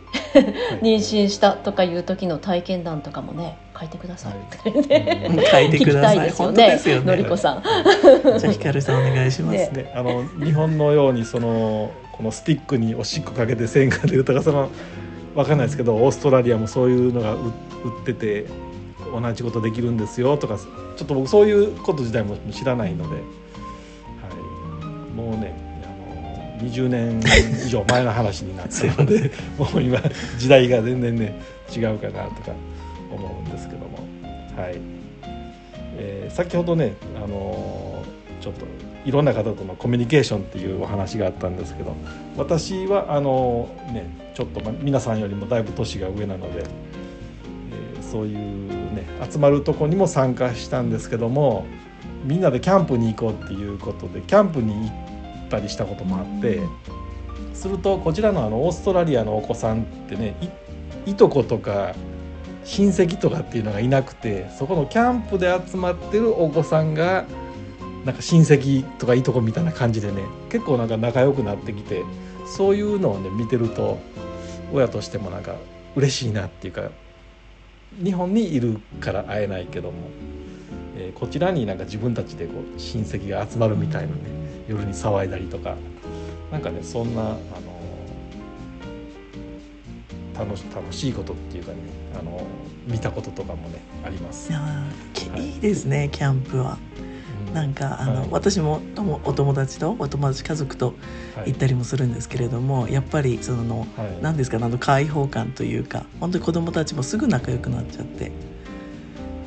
[0.81, 4.87] 妊娠したとかいう時の体験談とかもね書いてください、はい。
[4.88, 5.29] ね。
[5.31, 5.45] うん。
[5.45, 6.16] 書いてください。
[6.19, 7.07] たいですよ本当でねすよね。
[7.07, 7.62] のりこさん。
[8.38, 9.57] じゃあひかるさんお願いします。
[9.57, 9.71] ね。
[9.73, 14.71] であの日本のようにそのこのスティックにおしっこかけて線が出るとかその
[15.35, 17.38] わかんないですけどオーストラリアもそういうのが売
[17.83, 18.47] 売ってて
[19.12, 25.69] 同じことできるんですよとかちょっと僕そういうこと自体も知らないので、はい、もうね
[26.61, 27.20] 20年
[27.64, 29.99] 以上前の話になってるのでもう今
[30.38, 31.40] 時代が全然ね
[31.75, 32.53] 違うかなとか
[33.11, 33.99] 思うんですけども
[34.57, 34.81] はい。
[35.96, 38.11] えー先ほどね、あのー
[38.42, 38.64] ちょっと
[39.05, 41.94] いろんな方とのコミュニケーションっていうお話があったんですけど
[42.38, 48.38] 私はあのーねちょっと、ま、皆さんよりもだいぶ年が上なので、えーそういう
[48.94, 51.66] ね集まるとこにも参加したんですけども
[52.25, 55.10] みんなでキャンプに行こうっていうことでキャンプに行っ
[55.50, 56.60] たりしたこともあって
[57.52, 60.34] するとこちらのあのオーストラリアのお子さんってね
[61.04, 61.94] いいとことか
[62.64, 67.26] 親戚とかっていうのがいなくてそこのキャンプで集まってるお子さんが
[68.04, 72.02] なんか親戚とかいとこみたいな感じでね結構なんか仲良くなってきて
[72.46, 73.98] そういうのをね見てると
[74.72, 75.56] 親としてもなんか
[75.96, 76.90] 嬉しいなっていうか
[78.02, 79.98] 日本にいるから会えないけども、
[80.96, 84.39] えーこちらになんか自分たちでこう親戚が集まるみたいなね
[84.70, 85.76] 夜に騒いだりとか。
[86.52, 87.38] なんかねそんなあの
[90.37, 91.78] 楽し楽しいことっていうかね
[92.18, 92.44] あの
[92.87, 94.52] 見たこととかもねあります。
[94.52, 95.46] あーきはい。
[95.54, 96.78] いいですねキャンプは。
[97.52, 98.28] うなんかあの、はい。
[98.30, 100.94] 私もともお友達とお友達家族と
[101.37, 101.52] はい。
[101.52, 103.88] 行ったりもするんですけれども、やっぱりそのはい。
[104.22, 108.33] 何ですかねあの開放感というか本当に子供たちもすぐ仲良くなっちゃって。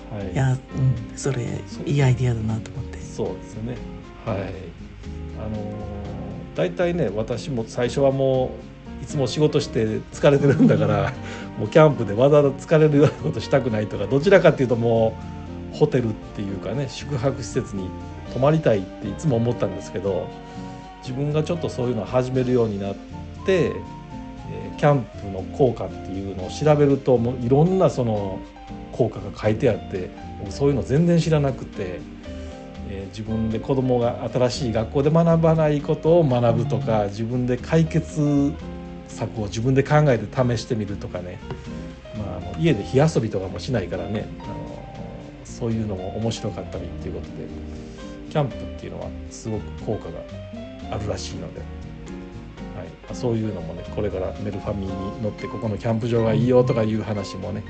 [0.10, 0.32] はい。
[0.32, 1.44] いや、うん、それ
[1.86, 3.00] いいアイディアだなと思って。
[3.00, 3.78] そうですよね。
[4.26, 4.73] はい
[5.46, 5.94] あのー
[6.56, 8.52] 大体ね私も最初はも
[9.02, 11.14] ういつも仕事して疲れてるんだから
[11.60, 15.16] もうキャンプでわざわざ疲れるようなことしたくないとかどちらかっていうとも
[15.74, 17.90] うホテルっていうかね宿泊施設に
[18.34, 20.28] 泊まりたいっていつも思ったんですけど
[21.02, 22.96] 自分がちょっとそういうのを始めるようになっ
[23.46, 23.74] て、えー
[24.78, 28.40] キャンプの効果っていうのを調べるともういろんなその
[28.92, 32.02] 効果が書いてあって僕そういうの全然知らなくて。
[32.90, 38.54] え自分で子供が新しい学校で学ばないことを学ぶとか自分で解決
[39.08, 41.40] 策を自分で考えて試してみるとかね、
[42.18, 44.28] まあ、の家で火遊びとかもしないからね。
[44.42, 44.74] あの
[45.64, 47.32] そういうのも面白かったりっていうことで
[48.30, 50.20] キャンプっていうのはすごく効果が
[50.96, 57.64] あるらしいので、はい、そういうのもねこれからメルファミに載ってここのキャンプ場がいいよとかいう話もね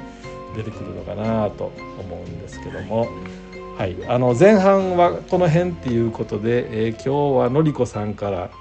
[0.56, 3.08] 出てくるのかなと思うんですけども。
[3.78, 8.52] はい、あの前半はこの辺っていうことで、えー今日はのりこさんから、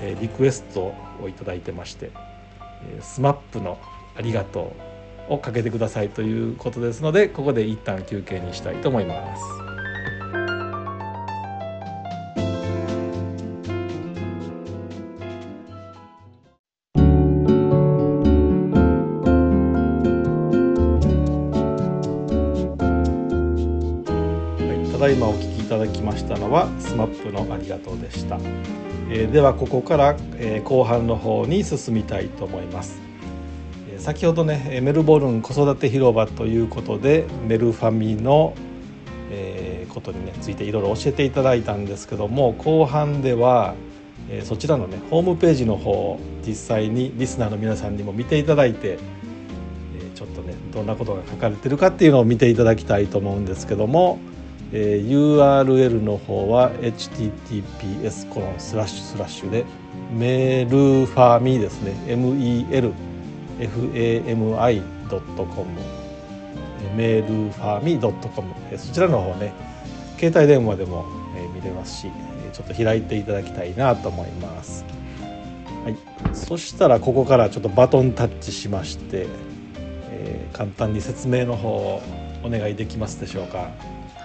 [0.00, 2.10] えーリクエストを頂いてまして
[2.84, 3.78] 「えー、 SMAP の
[4.14, 4.76] ありがと
[5.28, 9.61] う」をかけてくださいということですのでここで一旦休憩にしたいと思います。
[25.72, 28.36] ただきましたのは SMAP のありがとうでした、
[29.08, 33.00] えーではここから、えー後半の方に進みたいと思います、
[33.88, 38.54] えー先ほどねメルボルン子育て広場ということでメルファミの、
[39.30, 43.74] えーことにねついていろいろ教えていただいたんですけども後半では、
[44.28, 48.98] えーそちらのねホームページの方を実際にリスナーの皆さんにも見ていただいて
[50.14, 54.20] ちょっとねどんなことが書かれてるかっていうのを見ていただきたいと思うんですけども、
[54.72, 59.64] えー URL の方は https コロンスラッシュスラッシュで
[60.12, 62.48] メールファミですね melfami.com
[66.96, 68.14] メールファミ .com
[68.76, 69.52] そちらの方ね
[70.18, 71.04] 携帯電話でも
[71.54, 72.10] 見れますし
[72.52, 74.84] ちょっと開いていただきたいなと思います。
[75.84, 75.96] はい、
[76.34, 79.26] そしたらここからちょっとバトンタッチしまして、
[80.10, 82.02] えー簡単に説明の方を
[82.44, 83.70] お願いできますでしょうか。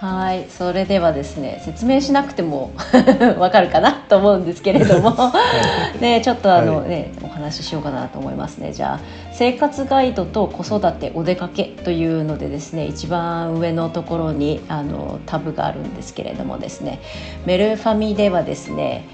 [0.00, 2.70] はい、それではですね、説明しなくても
[3.36, 5.32] わかるかなと思うんですけれども、
[6.00, 6.88] ね、ちょっとあの、はい。
[6.88, 8.72] ね、お話ししようかなと思いますね。
[8.72, 9.00] じゃあ、
[9.32, 17.00] 生活ガイドと子育てお出かけというのでですね、一番上のところにあのタブがあるんですけれどもですね、
[17.44, 19.04] メルファミではですね、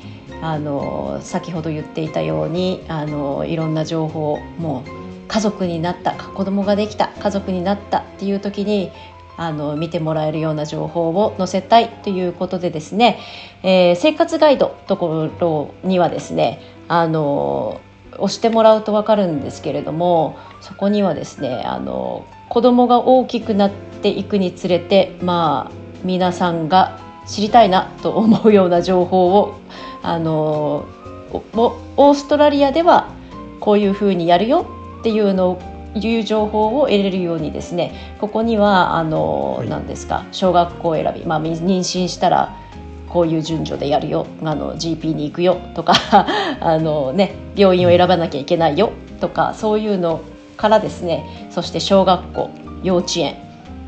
[0.43, 8.91] あの先ほど言っていたようにあのいろんな情報もう家族になった子供ができた家族になったっていう時に
[9.37, 13.19] あの見てもらえるような情報を載せたいということでですね、
[13.63, 17.81] えー生活ガイドところにはですねあの
[18.19, 25.73] 押してもらうと分かるんですけれどもそこにはですねあの子供が大きくなっていくにつれてまあ
[26.05, 29.61] 皆さんが知りたいなと思うような情報を
[30.03, 30.87] あの
[31.33, 33.13] オーストラリアでは
[33.61, 34.67] こういうふうにやるよ
[35.01, 39.69] っていうのをいう情報を得れるようにですねここにはあの、はい。
[39.69, 42.57] 何ですか小学校選び、まあ、み妊娠したら
[43.09, 45.95] こういう順序でやるよあの GP に行くよとか
[46.61, 50.21] あの、ね、病院を選ばなきゃいけないよとかそういうの
[50.57, 52.51] からですねそして小学校
[52.83, 53.37] 幼稚園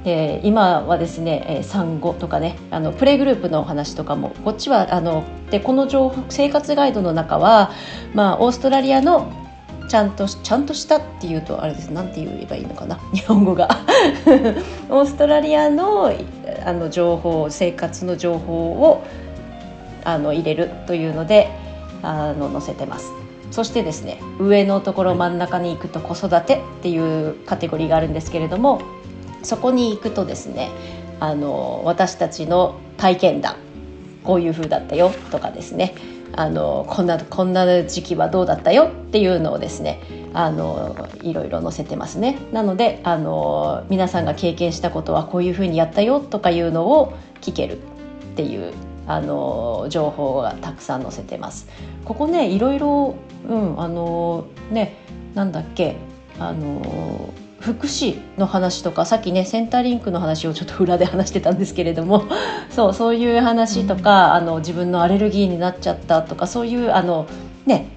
[0.05, 7.73] で今はですねえー産後とかねあのプレイグループのお話とかもこっちはあのでこの情報生活ガイドの中は、
[8.14, 9.46] まあ、オーストラリアの
[9.88, 11.90] ちゃんとちゃんとしたっていうとあれです。
[11.90, 12.99] なんて言えばいいのかな？
[13.14, 13.68] 日本語が。
[14.90, 16.12] オーストラリアの
[16.64, 19.05] あの情報生活の情報を
[20.05, 21.51] あの入れるというので
[22.03, 23.11] あの載せてます。
[23.51, 28.81] そしてですね上のところ真ん中に行くと子育てっていうカテゴリーがあるんですけれども
[29.42, 30.70] そこに行くとですね
[31.20, 33.57] あの私たちの体験談
[34.25, 35.94] こういう風だったよとかですね。
[36.37, 40.01] あのこんなこんな時期はどうだったよっていうのをですね
[40.35, 42.38] あのいろいろ載せてますね。
[42.53, 47.81] なのであの皆さんが経験したことはこういう風にやったよとかいうのを聞けるっ
[48.37, 48.75] ていう
[49.07, 51.68] あの情報がたくさん載せてます。
[52.05, 53.14] ここねいろいろ
[53.49, 54.96] うんあのね
[55.35, 55.96] なんだっけ
[56.38, 57.31] あの
[57.67, 62.25] 福祉の話とかさっきねセンターリンクの話をちょっと裏で話してたんですけれども
[62.71, 67.27] そうそういう話とか、あの自分のアレルギーになっちゃったとかそういうあの
[67.67, 67.89] ね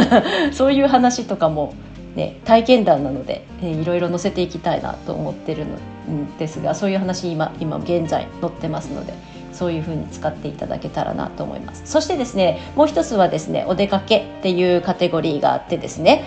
[0.52, 1.74] そういう話とかも、
[2.16, 9.12] ね、体験談なので、えーいろいろ載せていきたいなと思ってるんですがそういう話今今現在載ってますので
[9.52, 11.82] そういうふうに使っていただけたらなと思います。
[11.84, 16.24] そしてですねもう一つはですねお出かけっていうカテゴリーがあってですね。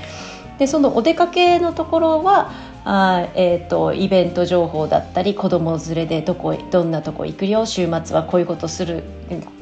[0.60, 2.52] でそのお出かけのところは
[2.84, 9.04] あ、えー、とイベント情報だったり子供連れでどこどんなとこ行くよ週末はこういうことする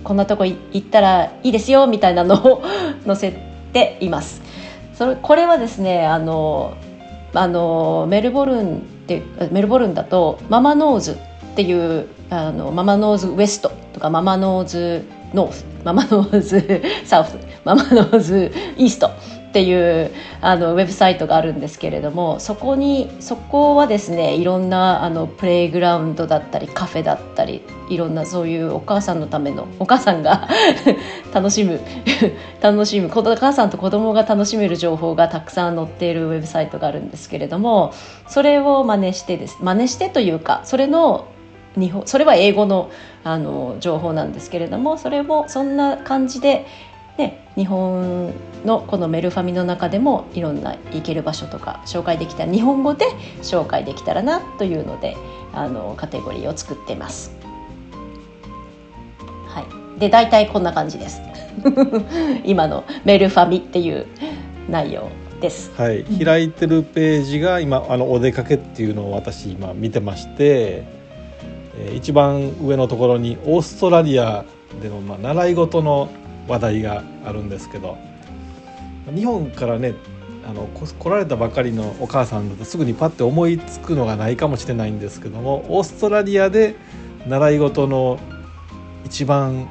[0.04, 2.64] こんなとこ行ったらいいですよみたいなのを
[3.06, 3.34] 載せ
[3.74, 4.42] ています。
[4.94, 6.74] それこれはですねあの
[7.34, 11.16] あのメルボルンってメルボルンだとママノーズっ
[11.56, 19.12] ていうあのママノーズウエストとかママノーズノースママノーズ サウスママノーズイースト
[19.50, 30.48] っていうあのウェブサイトがあるんですけれどもそこにそこはですねいろんなあのプレイグラウンドだったりカフェだったりいろんなそういうお母さんのためのお母さんが
[31.34, 31.82] 楽しむ
[32.62, 37.92] 楽しむお母さんと子供が楽しめる情報がたくさん載っているウェブサイトがあるんですけれども
[38.28, 41.26] それを真似してです真似してというかそれの
[41.76, 42.92] 日本それは英語の
[43.24, 46.66] あの情報なんですけれどもそれもそんな感じで、
[47.20, 53.08] ね、日本のこのメルファミの中でもいろんな行ける場所とか紹介できたら日本語で
[53.42, 55.18] 紹介できたらなというので
[55.54, 57.36] あのカテゴリーを作っています。
[59.48, 61.22] はい、で大体こんな感じです。
[62.46, 64.06] 今のメルファミっていう
[64.70, 65.10] 内容
[65.42, 65.74] です。
[65.76, 71.00] はい、開いてるページが今あのお出かけっていうのを私今見てまして、えー
[71.96, 74.44] 一番上のところにオーストラリア
[74.82, 76.10] でのまあ習い事の
[76.50, 77.98] 話題があるんですけど
[79.16, 79.94] 日本からね
[80.48, 86.76] あのこ来られたばかりのお母さんだとすぐにパッて思いつくのがないかもしれないんですけどもオーストラリアで
[87.28, 88.20] 習い事の
[89.06, 89.70] 一番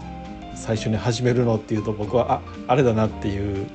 [0.55, 3.67] 最初に始めるのっていうと僕はああれだなっていう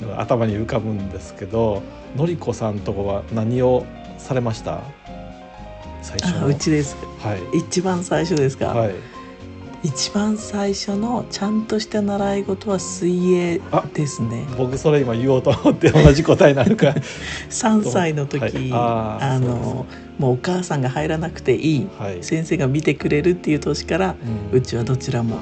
[0.00, 1.82] のが頭に浮かぶんですけど
[2.16, 3.86] のりこさんとこは何を
[4.18, 4.80] されました？
[6.02, 6.96] 最初うちです。
[7.18, 7.58] はい。
[7.58, 8.94] 一番最初ですか、はい
[9.84, 13.60] 一番最初のちゃんとした習い事は水泳
[13.92, 14.46] ですね。
[14.56, 16.94] 僕それ今言おうと思って同じ答えになるか
[17.50, 18.52] 3 歳の時、はい。
[18.72, 19.84] あーあの
[20.18, 21.86] もうお母さんが入らなくていい。
[21.98, 24.14] はい、先生が見てくれるっていう年から
[24.52, 24.58] うん。
[24.58, 25.38] うちはどちらもあ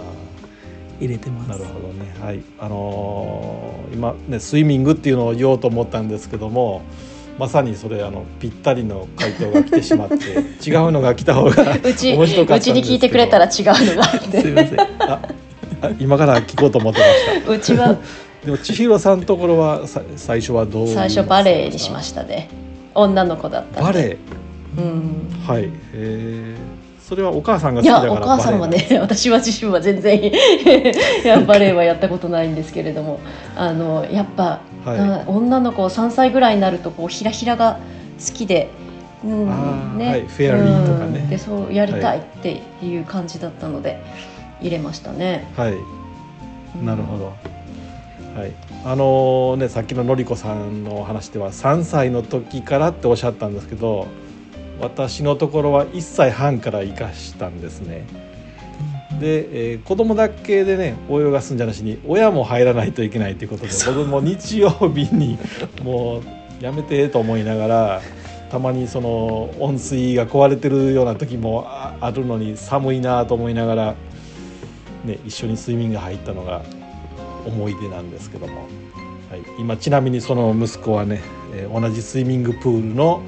[0.99, 1.47] 入れてます。
[1.47, 2.13] ーなるほどね。
[2.21, 2.41] はい。
[2.59, 6.83] あのー今ねスイミングっていうのを言おうと思ったんですけども
[7.38, 10.16] まさにそれあのぴったりの回答が来てしまって
[10.68, 12.57] 違うのが来た方がうち面白かったんですけど。
[12.57, 13.53] うちに聞いてくれたら違う
[13.97, 15.21] のがあっ すいてませんあ
[15.83, 17.07] あ今から聞こうと思ってま
[17.40, 17.51] した。
[17.51, 17.97] うちは。
[18.45, 22.49] でも千尋さんのところはさ最初はどう最初バレエにしましたね。
[22.95, 24.16] 女の子だったバレエ？
[24.79, 25.29] うん。
[25.47, 25.71] はい。
[25.95, 30.33] えー、それはお母さんが好いやお母さんはね私は自身は全然い
[31.25, 33.21] やバレエはやったことないんですけれども。
[33.57, 34.99] あのやっぱ、はい。
[34.99, 37.79] あ女の子3歳ぐらいになるとこうひらひらが
[38.18, 38.71] 好きで、
[39.25, 39.51] うん。
[39.51, 40.27] あーはい。
[40.27, 41.21] フェアリーとかね。
[41.21, 41.29] うん。
[41.29, 44.03] でそうやりたいっていう感じだったので
[44.61, 45.49] 入れましたね。
[45.57, 45.75] はい。
[45.75, 46.87] うん。
[46.87, 47.37] なるほど。
[48.37, 48.53] はい。
[48.85, 54.09] あのねさっきののりこさんのお話では3歳の時からっておっしゃったんですけど、
[54.81, 58.07] 私のところは1歳半から生かしたんですね。
[59.20, 65.38] で、えー子供だけでね泳がすんじゃなしに親も入らないといけないということで僕も日曜日に
[65.83, 68.03] もうやめてと思いながら
[68.51, 73.94] たまにその温水が壊れてるような時もああるのに寒いなと思いながら、
[75.05, 76.62] ね、一緒にスイミング入ったのが
[77.46, 78.69] 思い出なんですけども、
[79.31, 81.23] はい、今ちなみにその息子はね、
[81.54, 83.23] えー同じスイミングプールの、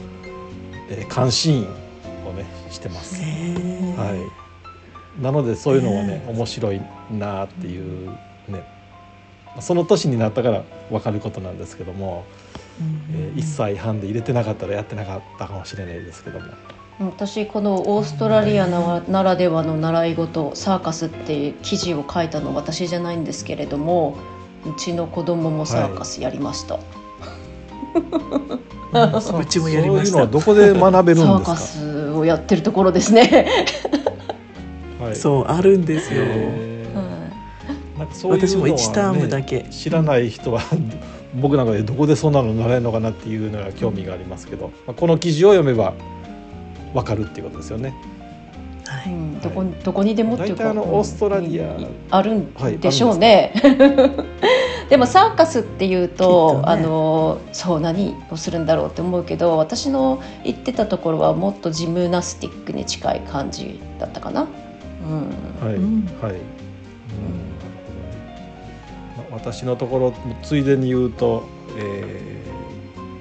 [0.90, 1.66] えー監視員
[2.26, 3.22] をねしてます。
[3.22, 4.43] はい、
[5.20, 8.10] なのでそういうのはね、ね面白いなっていう
[8.48, 8.64] ね。
[9.60, 12.24] その年になったから分かることなんですけども、
[12.80, 16.46] うんえー1歳半で入れてなかったらやってなかったかもしれないですけども。
[17.00, 24.16] 私このオーストラリアなならではの習い事サーカスっていう記事を書いたの私じゃないんですけれども
[24.64, 26.80] うちの子供もサーカスやりました、うん。
[29.40, 30.12] うちもやりました。
[30.12, 33.48] そういうのはどこで学べるんサーカですスをやってるところですね、
[34.03, 34.03] か、
[35.14, 36.24] はい、そうあるんですよ、
[37.98, 39.62] なんかそういうのは、ね、私も1タームだけ。
[39.70, 40.60] 知らない人は
[41.40, 45.94] 僕なんかでどこでそんなの習えるのかなっていうのが興味がありますけど、まあ、この記事を読めば
[46.92, 47.94] 分かるっていうことですよね。
[48.86, 49.12] はい。
[49.12, 51.64] うん、どこにどこにでもっていうか大体あのオーストラリア。
[51.64, 53.52] うんあるんはいでしょうね。
[54.88, 56.62] でもサーカスっていうと、きっとね。
[56.66, 64.46] あのそう何をするんだろうって思うけど私の行ってたところはもっとジムナスティックに近い感じだったかな。
[65.04, 66.06] うんはい、うん。
[66.20, 66.40] はい、うん。
[69.16, 71.44] まあ私のところついでに言うと、
[71.76, 72.34] えー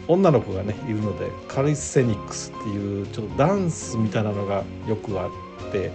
[0.08, 5.32] 女の子がねいるのでカリスセニックスっていうちょっとダンスみたいなのがよくあっ
[5.72, 5.92] て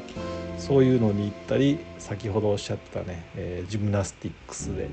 [0.56, 4.88] そういうのに行ったり先ほどおっしゃってたね、えージムナスティックスで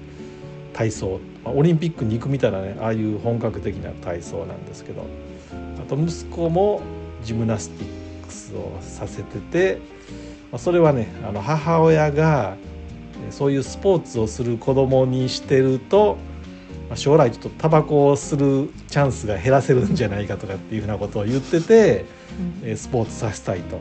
[0.74, 5.06] 体操、まあ、オリンピックに行くみたいなねああいう本格的な体操なんですけど
[5.80, 6.82] あと息子も
[7.24, 9.80] ジムナスティックスをさせてて
[10.52, 12.58] まあそれはねあの母親が
[13.26, 16.18] えーそういうスポーツをする子供にしてると、
[16.90, 22.06] まあ将来ちょっとタバコをするチャンスが減らせるんじゃないかとかっていうふうなことを言ってて、
[22.64, 23.80] えースポーツさせたいと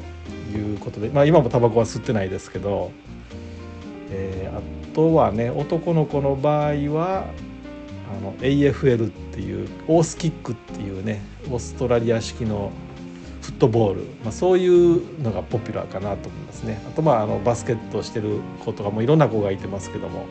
[0.56, 2.92] いうことで、まあ、今もタバコは吸ってないですけど、
[4.10, 4.62] えーあ
[4.94, 7.26] とはね男の子の場合は
[8.16, 12.70] あの AFL っていうオースキックっていうねオーストラリア式の
[13.44, 16.80] フットボール、まあ、そういうのがポピュラーかなと思いますね。
[16.88, 20.24] あとまああのバスケットをしてる子とかもいろんな子がいてますけども、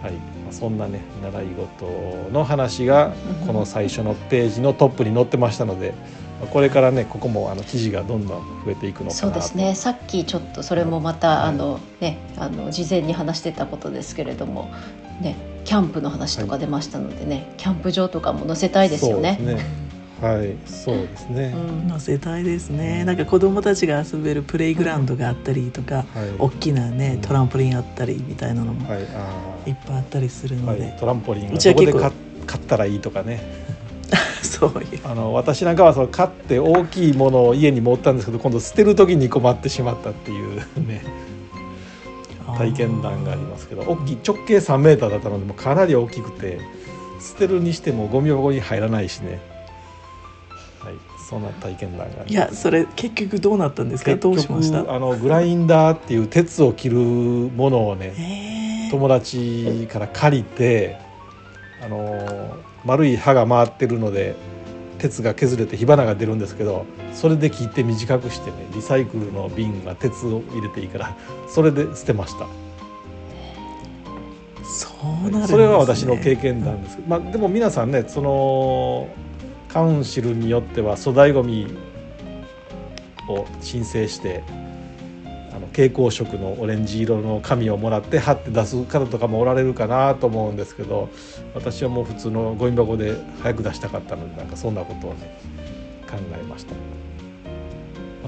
[0.00, 0.12] はい。
[0.12, 0.18] ま
[0.50, 3.12] あ、そんなね習い事の話が
[3.44, 5.92] この最初のページのトップに載ってましたので
[6.40, 9.74] まあこれからねここもあの記事がどんどん増えていくのそうですね。
[9.74, 11.48] さっきちょっとそれもまた、はい。
[11.48, 14.70] あのねあの事前に話してたことですけれども
[15.20, 15.34] ね
[15.64, 19.38] キャンプの話とか出ましたのでね、キャンプ場とかも載せたいですよね。
[20.20, 23.04] そうですねはいそうですね、うん乗せたいですね。
[23.04, 26.06] なんか子供たちが遊べるプレイグラウンドがあったりとか、はい。
[26.38, 28.98] 大きなねトランポリンあったりみたいなのもは
[29.66, 32.12] いっぱいあったりするーので、はい、トランポリンうがどこで買
[32.46, 33.40] 買ったらいいとかね。
[34.42, 40.56] そういうあの私なんかはその買って大きいものを家に持ったんですけど今度捨てる時に困ってしまったっていう
[40.86, 41.02] ね
[42.58, 46.58] 体験談がありますけど大きい直径3メーターだったのでもうかなり大きくて
[47.20, 49.30] 捨てるにしてもゴミ箱に入らないしね。
[49.30, 49.59] はい
[51.30, 54.16] そんな体験談がいやそれ結局どうなったんですか？
[54.16, 54.92] どうしました？
[54.92, 58.90] あのグラインダーっていう鉄を切るものをねえー。
[58.90, 60.96] 友達から借りて
[61.80, 64.34] あの丸い刃が回ってるので
[64.98, 71.16] 鉄が削れて火花が出るんですけどそれで切って短くしてねリサイクルの瓶が鉄を入れていいから
[71.48, 72.46] それで捨てました。
[74.64, 74.88] そ
[75.26, 79.08] うなるんです、ね、それは私の経験談です、まあ、でも皆さんねその
[79.72, 81.66] カウンシルによっては粗大ごみ
[83.28, 84.42] を申請して
[85.52, 91.08] あの蛍光色のオレンジ色の紙をもらって貼って出す方とかもおられるかなと思うんですけど
[91.54, 95.38] 私はもう普通のゴミ箱で早く出したかったのでなんかそんなことをね
[96.10, 96.74] 考えました。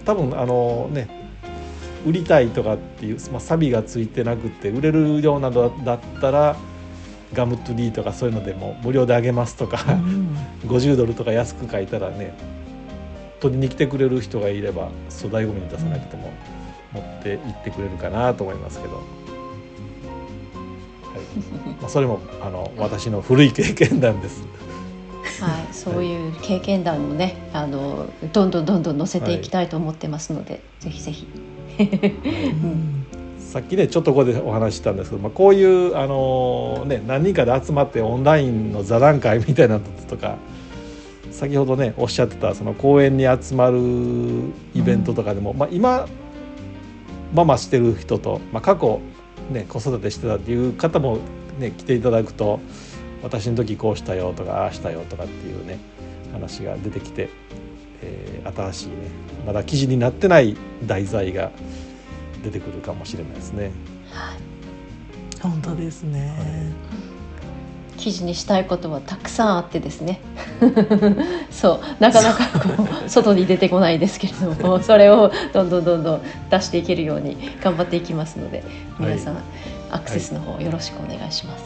[0.05, 1.09] 多分あのね
[2.07, 6.57] 売りたいとかっていう、まあ、サビがついてなくて売れるようなのだったら
[7.33, 10.37] ガムトゥリーとかそういうのでも無料であげますとか、うん。
[10.67, 12.35] 50ドルとか安く書いたらね
[13.41, 16.31] 取りに来てくれる人がいれば粗大ごみに出さなくても
[16.93, 19.05] 持って行ってくれるかなと思いますけど、はい。
[21.81, 24.47] まあ、それもあの私の古い経験談です。
[25.41, 31.27] はい、そういう経験談もね、あのどんどんどんどん載せていきたいと思ってますので、ぜひぜひ。
[31.81, 33.02] うん
[33.53, 40.39] さっきねちょっとここでお話ししたんですけど、まあ、こういう、あのね、何人かで集まってオンラインの座談会みたいなのとか
[41.31, 43.79] 先ほどねおっしゃってたその公園に集まる
[44.73, 46.09] イベントとかでも、まあ、今
[47.35, 49.01] ママしてる人と、まあ、過去、
[49.51, 51.19] ね、子育てしてたっていう方も、
[51.59, 52.59] ね、来ていただくと
[53.23, 55.79] 私の時こうしたよとかああしたよとかっていうね
[56.33, 57.29] 話が出てきて、
[58.01, 58.95] えー新しいね
[59.47, 61.53] まだ記事になってない題材が
[62.43, 63.73] 出てくるかもしれないですね。
[65.41, 66.33] 本当ですね、
[67.97, 70.21] 記事にしたいことはたくさんあってですね
[71.51, 78.63] そうなかなかこう外に出てこないですけれども それをどんどんどんどん出していけるように頑張っていきますので
[79.01, 79.39] 皆さん、
[79.91, 81.65] アクセスの方よろしくお願いします。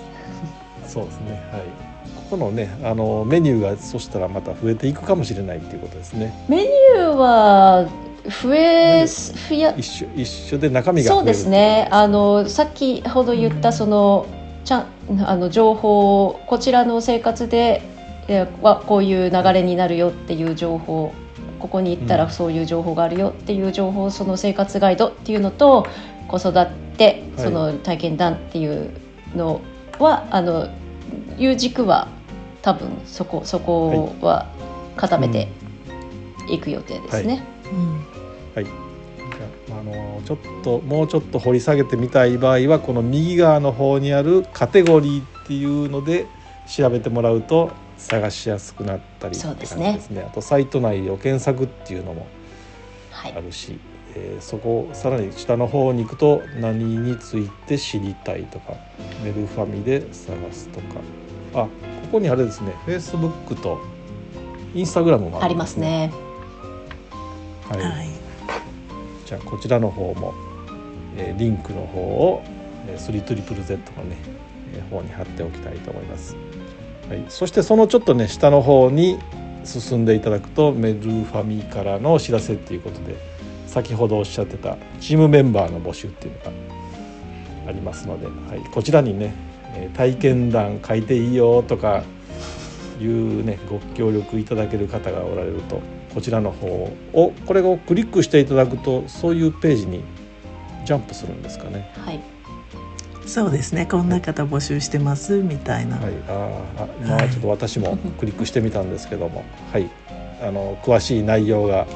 [0.86, 1.32] そうですね。
[1.52, 1.62] はい。
[2.16, 6.32] ここのね、あのメニューがそしたらまた増えていくかもしれないっていうことですね。
[6.48, 7.86] メニューは
[8.28, 11.88] 増え増や一緒一緒で中身がそうですね。
[11.90, 14.26] あのさっきほど言ったその
[14.64, 14.86] ちゃん
[15.24, 17.82] あの情報こちらの生活で
[18.28, 21.12] えーはこういう流れになるよっていう情報
[21.58, 22.20] ここに行ったうん。
[22.22, 25.86] らそういう情報があるよっていう情報その生活ガイドっていうのと
[26.28, 26.52] 子育
[26.96, 27.44] てはい。
[27.44, 28.90] その体験談っていう
[29.34, 29.60] の
[29.98, 30.68] は、あの
[31.38, 32.08] いう軸は
[32.62, 34.46] 多分そこそこは
[34.96, 35.48] 固めて
[36.50, 37.24] いく予定ですね。
[37.24, 37.55] うんはい。
[38.54, 46.26] じゃああのちょっともうちょっと掘り下げてみたい場合はこの右側の方にあるカテゴリーっっていうので
[46.66, 49.98] 調べてもらうと探しやすくなったりって感じですね。
[50.00, 50.22] すね。
[50.22, 52.26] あとサイト内を検索っていうのも
[53.12, 53.80] あるし、はい、
[54.16, 58.74] えー、そこさらに下の方に行くと何について知りたいとか
[59.22, 60.86] メルファミで探すとか。
[61.54, 61.68] あこ
[62.12, 62.74] こにあれですね。
[62.84, 63.80] フェイスブックと
[64.74, 66.12] インスタグラムもありますね。
[67.68, 68.08] はい、はい、
[69.24, 70.34] じゃあこちらの方も、
[71.16, 72.42] えー、リンクの方を
[72.96, 74.16] 3ZZZ のね
[74.90, 76.36] 方に貼っておきたいと思います。
[77.08, 79.18] はい、そしてそのちょっとね下の方に
[79.64, 83.16] 進んでいただくとメルファミからのお知らせっていうことで
[83.66, 86.50] 先ほどおっしゃってたチームメンバーの募集っていうのが
[87.68, 89.34] ありますので、はい、こちらにね
[89.94, 92.02] 体験談書いていいよとか
[93.00, 95.80] いうねご協力いただける方がおられると
[96.16, 96.66] こちらの方
[97.12, 100.02] をこれをクリックしていただくとそういうページに
[100.86, 101.92] ジャンプするんですかね。
[101.94, 102.22] はい。
[103.26, 103.84] そうですね。
[103.84, 109.44] こんな方募集してますみたいな、はい、ああ今はちょっと私もクリックしてみたんですけども。
[109.70, 109.90] はい。
[110.40, 111.86] あの詳しい内容が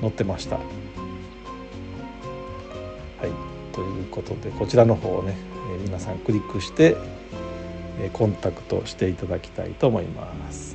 [0.00, 0.56] 載ってました。
[0.56, 0.66] はい。
[3.72, 5.36] ということでこちらの方をね、
[5.72, 6.96] え皆さんクリックして、
[8.00, 10.65] えコンタクトしていただきたいと思います、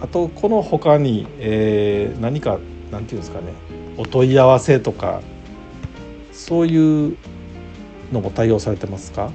[0.00, 2.58] あとこの他に、えー、何か
[2.90, 3.52] なんていうんですかね
[3.96, 5.20] お問い合わせとか
[6.32, 7.16] そういう
[8.12, 9.30] のも対応されてますか？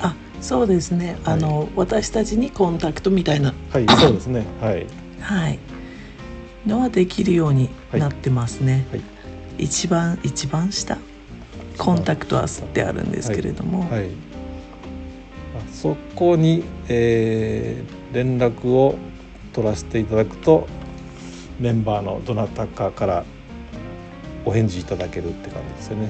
[0.00, 3.54] あそうですね、はい、あの私たちにコンタクトみたいな。
[3.70, 4.44] はいそうですね。
[4.60, 4.86] はい。
[5.20, 5.58] はい。
[6.66, 9.02] のはできるようになってますね、はい、
[9.64, 10.98] 一番一番下？
[11.78, 14.31] コンタクトアスってあるんですけれども、はい、あ
[15.82, 18.94] そこに、えー、連絡を
[19.52, 20.68] 取らせていただくと
[21.58, 23.24] メンバーのどなたかから
[24.44, 26.08] お返事いただけるって感じですよね。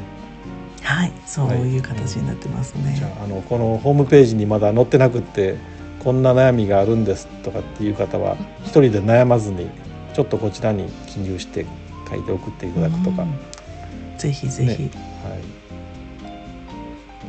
[0.82, 2.84] はい、そういう形になってますね。
[2.84, 5.56] はい、じゃああのこのホームページにまだ載ってなくって
[6.04, 9.70] こんな悩みがあるんですとかっていう方は一人で悩まずに
[10.12, 11.64] ちょっとこちらに記入して
[12.10, 13.24] 書いて送っていただくとか、
[14.18, 14.90] ぜひぜひ、ね、
[15.24, 15.38] はい、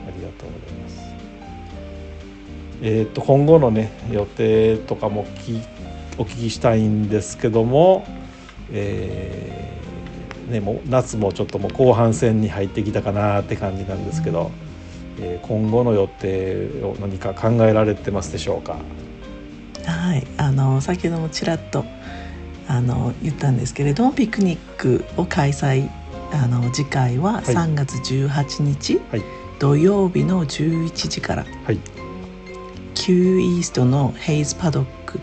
[0.10, 0.73] ありがとうございます。
[2.86, 5.62] えー、っと今後のね予定とかもき
[6.18, 8.06] お聞きしたいんですけども、
[8.72, 14.52] えーね、もう夏もちょっともう後半戦に入ってきたかなって感じなんですけど、
[15.20, 18.78] えー、今後の予定を何か考えられてますでしょうか？
[19.86, 21.86] はいあの先ほどもちらっと
[22.68, 25.90] あの言ったんですけれどもピクニックを開催
[26.34, 29.22] あの次回は3月18日、はい、
[29.60, 31.80] 土曜日の11時から、はい、
[32.94, 35.20] キューイーストのヘイズパドック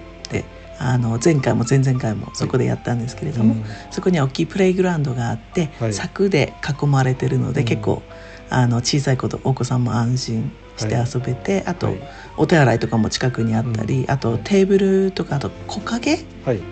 [0.82, 8.02] あの前回も前々回もそこでやったんですけれども、はいそこには大きいプレイグラウンドがあって、はい、柵で囲まれてるので、結構
[8.48, 11.94] あの小さい子とお子さんも安心して遊べて、あと、
[12.38, 16.18] お手洗いとかも近くにあったり、あとテーブルとかあと木陰、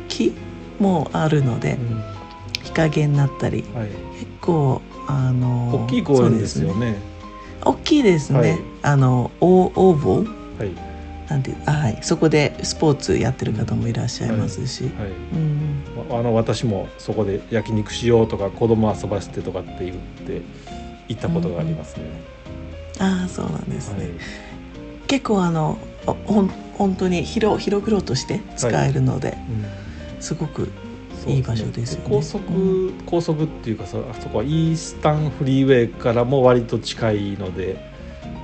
[0.08, 0.32] 木
[0.78, 1.76] もあるので、
[2.62, 6.96] 日陰になったり、結構あの大きい公園ですよね。
[7.62, 8.58] 大きいですね。
[8.80, 10.87] あのオーボー、
[11.28, 14.92] なんてはい、そこでスポーツやってる方もいらっしゃいますし、はい。
[14.94, 15.10] はい。
[15.10, 20.42] うん、あの私もそこで焼肉しようとか子供遊ばせてとかって言って
[21.08, 22.04] 行ったことがありますね。
[22.98, 24.04] うん、ああそうなんですね。
[24.04, 24.08] はい、
[25.06, 26.48] 結構あのほん
[26.78, 29.36] 本当に広広々として使えるので、
[30.14, 30.70] うん、すごく
[31.26, 32.06] いい場所ですよね。
[32.08, 37.76] 高速、高速っていうかそそこはイースタンフリーウェイからも割と近いので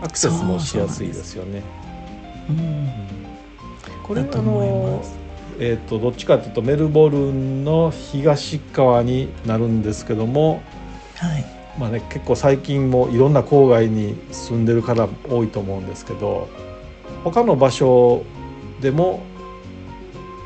[0.02, 1.62] アクセスもしやすいですよね。
[4.02, 5.02] これはあの
[5.60, 10.62] えーと、どっちかというとメルボルンの東側になるんですけども、
[11.16, 11.44] はい。
[11.78, 16.48] まあね、結構最近もいろんな郊外に住んでる方多いと思うんですけど
[17.24, 18.24] 他の場所
[18.80, 19.24] でも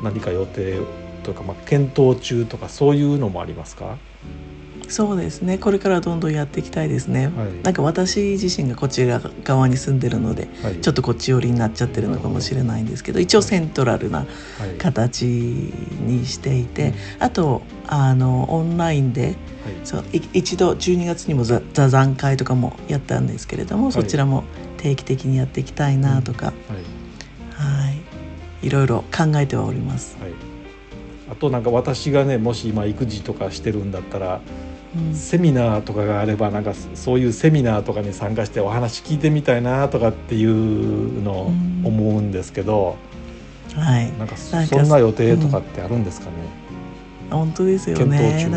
[0.01, 0.79] 何か予定
[1.21, 3.97] というか、まあ、検討中とかそういうのもありますか？
[4.89, 5.57] そうですね。
[5.57, 14.25] これからどんどんやっていきたいですね、はい、なんか私自身がこちら側に住んでるので、はい、ちょっとこっち寄りになっちゃってるのかもしれないんですけど一応セントラルな
[14.79, 19.35] 形にしていて、はい、あとあのオンラインで、
[19.83, 24.43] そう一度12月にも座談会とかもやったんですけれども、そちらも
[24.77, 26.51] 定期的にやっていきたいなとか、は
[28.61, 28.67] い。
[28.67, 28.69] い。
[28.69, 30.17] ろいろ考えてはおります。
[31.29, 34.41] あとなんか私がねもし今育児とかしてるんだったら
[35.13, 41.45] セミナーとかがあればなんかそういうセミナーとかに参加してお話聞いてみたいなとかっていうのを
[41.83, 42.97] 思うんですけど、
[43.75, 46.31] はい、なんかそんな予定とかってあるんですかね、
[47.31, 48.47] うん、本当ですよね。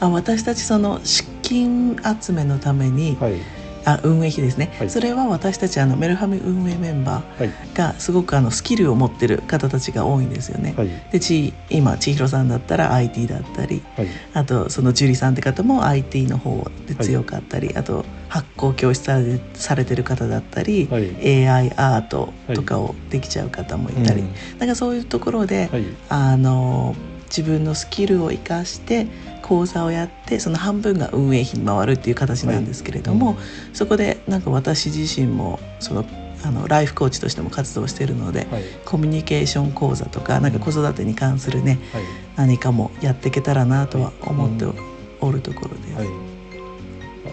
[0.00, 1.00] あ私たちその
[1.42, 3.59] 金集めのために、はい
[3.94, 4.90] あ運営費ですね、はい。
[4.90, 7.48] それは私たちあのメルハミ運営メンバはい。
[7.48, 10.74] ーがすごくあのスキルを持ってる方たちが多いんですよね。
[10.76, 10.90] はい。
[11.10, 14.08] でち今千尋さんだったら IT だったりはい。
[14.34, 21.46] あとその樹里さんって方も IT の方で強かったり、あと発行教室されてる方だったり、はい。
[21.46, 24.58] AI アートとかをできちゃう方もいたり、うん。
[24.58, 25.84] なんかそういうところで、はい。
[26.08, 26.94] あの
[27.30, 29.06] 自分のスキルを生かして
[29.50, 33.36] 講座をやってその半分が運営費に回るっていう形なんですけれども、はい。
[33.72, 36.04] そこでなんか私自身もその
[36.44, 38.62] あのライフコーチとしても活動しているので、はい。
[38.84, 42.02] コミュニケーション講座とかなんか子育てに関するねはい。
[42.36, 44.74] 何かもやっていけたらなとは思ってうん。
[45.20, 45.88] おるところで。
[45.88, 45.94] す。
[45.96, 46.06] はい、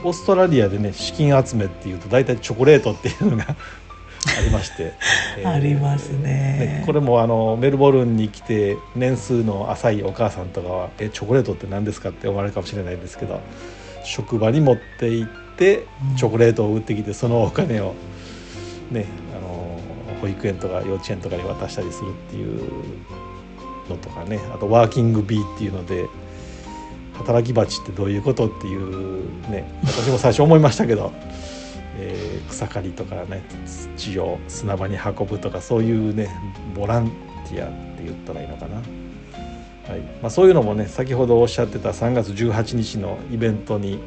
[0.03, 3.55] オーストラリアでね資金集めっていうと大体チョコレートっていうのが
[4.37, 4.93] ありまして、
[5.45, 13.39] ありますねこれもあのメルボルンに来て年数の浅いお母さんとかは「えチョコレートって何ですか?」って思われるかもしれないですけど
[14.03, 16.15] 職場に持って行ってうん。
[16.15, 17.93] チョコレートを売ってきてそのお金を
[18.91, 19.05] ね
[19.35, 19.79] あの
[20.21, 22.61] 保育園とか幼稚園とかに渡したりするっていう
[23.89, 26.05] のとかねあとワーキングビーっていうので
[27.17, 31.11] 働き蜂ってどういうことっていうね私も最初思いましたけど、
[31.97, 33.43] えー草刈りとかね
[33.95, 36.29] 土を砂場に運ぶとかそういうね
[36.75, 37.11] ボラン
[37.49, 38.83] ティアって言ったらいいのかな、はい。
[40.21, 43.99] まあ、そういうのもね先ほどおっしゃってた3月18日のイベントに、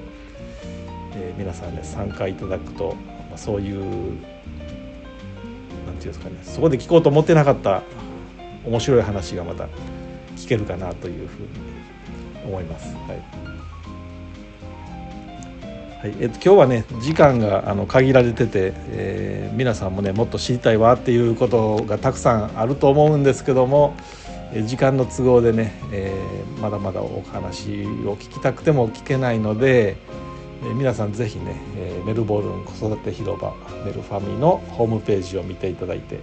[1.15, 2.95] えー皆さんね参加いただくと、
[3.29, 4.15] まあ、そういうなんてい
[5.87, 7.83] うんですかねそこで聞こうと思ってなかった
[8.65, 9.69] 面白い話がまた
[10.37, 11.49] 聞けるかなというふうに
[12.45, 12.95] 思います。
[12.95, 13.23] はい。
[16.01, 16.15] はい。
[16.19, 23.95] えっと、今日はね時間があの限られてて、えー皆さんもねもっと知りたいわっていうことがたくさんあると思うんですけども、
[24.65, 29.99] 時間の都合でね、えーまだまだお話を聞きたくても聞けないので、
[30.63, 36.21] えー皆さんぜひね、えメルボルン子育て広場メルファミのホームページを見ていただいて、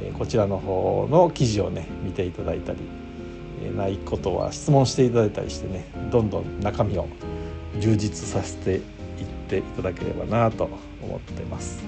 [0.00, 2.78] えこちらの方の記事をね見ていただいたり、
[3.62, 7.06] えないことは質問していただいたりしてねどんどん中身を
[7.80, 8.80] 充実させていっ
[9.48, 10.68] ていただければなと
[11.02, 11.82] 思ってます。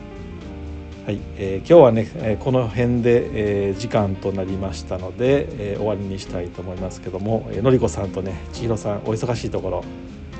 [1.06, 9.84] はい、えー今日はね、えーこの辺で、えー時間となりましたので、えー終わりにしたいと思いますけども、えーのりこさんとね千尋さんお忙しいところ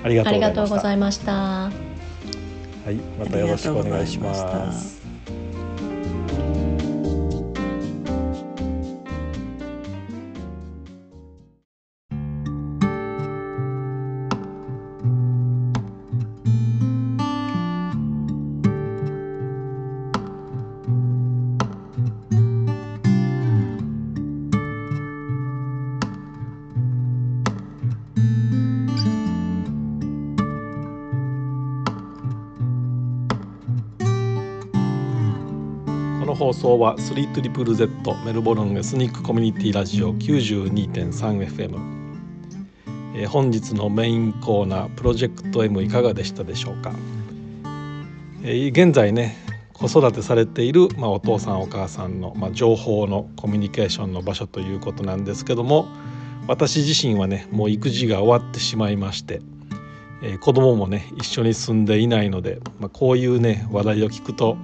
[0.05, 0.75] ありがとううございました。
[0.77, 1.33] ございました。
[2.85, 4.19] はい、またよろしくお願いし。
[4.19, 5.00] ます
[36.51, 41.79] 放送は 3ZZZ メルボルンエスニックコミュニティラジオ 92.3FM
[43.15, 46.93] え本日のメインコーナープロジェクト M いかがでしたでしょうか、
[48.43, 49.37] え現在ね
[49.75, 55.87] 子育てされている、まあ、お父さんお母さんの、まあ、情報のコミュニケーションの場所ということなんですけども
[56.49, 59.41] 私自身はねもう育児が終わってしまいまして、
[60.25, 64.57] えー子供もね一緒に住んでいないので、まあ、こういうね話題を聞くと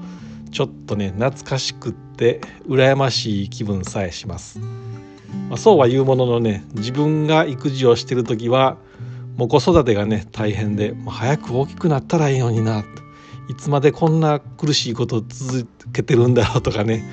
[0.51, 4.59] ちょっとね懐かしくって羨ましい気分さえします、
[5.49, 8.79] まあ、そうは言うもののね自分が育児をしてる時は
[9.37, 12.85] もう子育てがね大変でもう早く大きくなったらいいのにな
[13.49, 17.05] いつまでこんな苦しいことを続けてるんだろうとかね、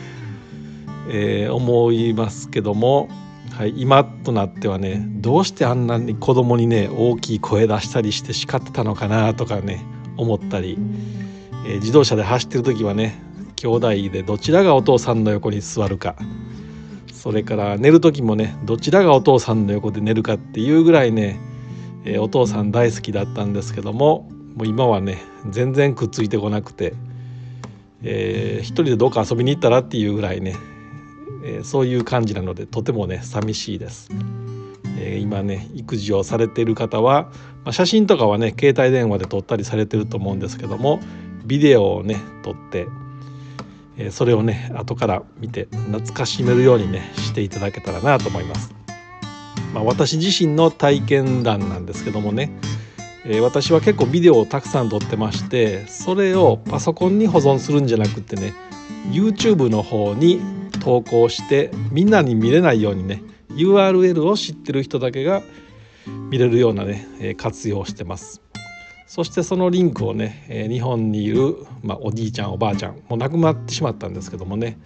[1.10, 3.08] えー思いますけども、
[3.52, 9.86] はい、今となってはねどうしてあんなに子供にね大きい声出したりして叱ってたのかなとかね
[10.18, 10.78] 思ったり、
[11.66, 13.22] えー自動車で走ってる時はね
[13.56, 16.16] 兄弟でどちらがお父さんの横に座るか
[17.14, 21.40] それから寝る時もねどちらがお父さんの横で寝るかっていうぐらいね、
[22.06, 26.94] えーお父さん大好きだったんですけどももう今はね全然くっついてこなくて、
[28.04, 30.56] えー一人でどっか遊びに行ったらっていうぐらいね、
[31.46, 34.10] えーそういう感じなのでとてもね寂しいです。
[35.00, 37.32] え今ね育児をされている方は、
[37.64, 41.00] まあ、写真とかはね携帯電話で撮ったりされてると思うんですけども
[41.46, 42.88] ビデオをね撮って、
[43.98, 48.74] えーそれをね後から見て懐かしめるようにねしていただけたらなと思います。
[49.74, 52.52] まあ、私自身の体験談なんですけどもね、
[53.26, 58.54] えー私は結構ビデオをたくさん撮ってましてそれをパソコンに保存するんじゃなくてね
[59.12, 60.42] YouTube の方に
[60.82, 65.44] 投稿してみんなに見れないようにね URL を知ってる人だけが
[66.30, 68.43] 見れるようなね、活用をしてます。
[69.08, 74.78] そしてそのリンクをね、日本にいる、まあ、おじいちゃんおばあちゃんもう亡くなってしまったんですけどもね、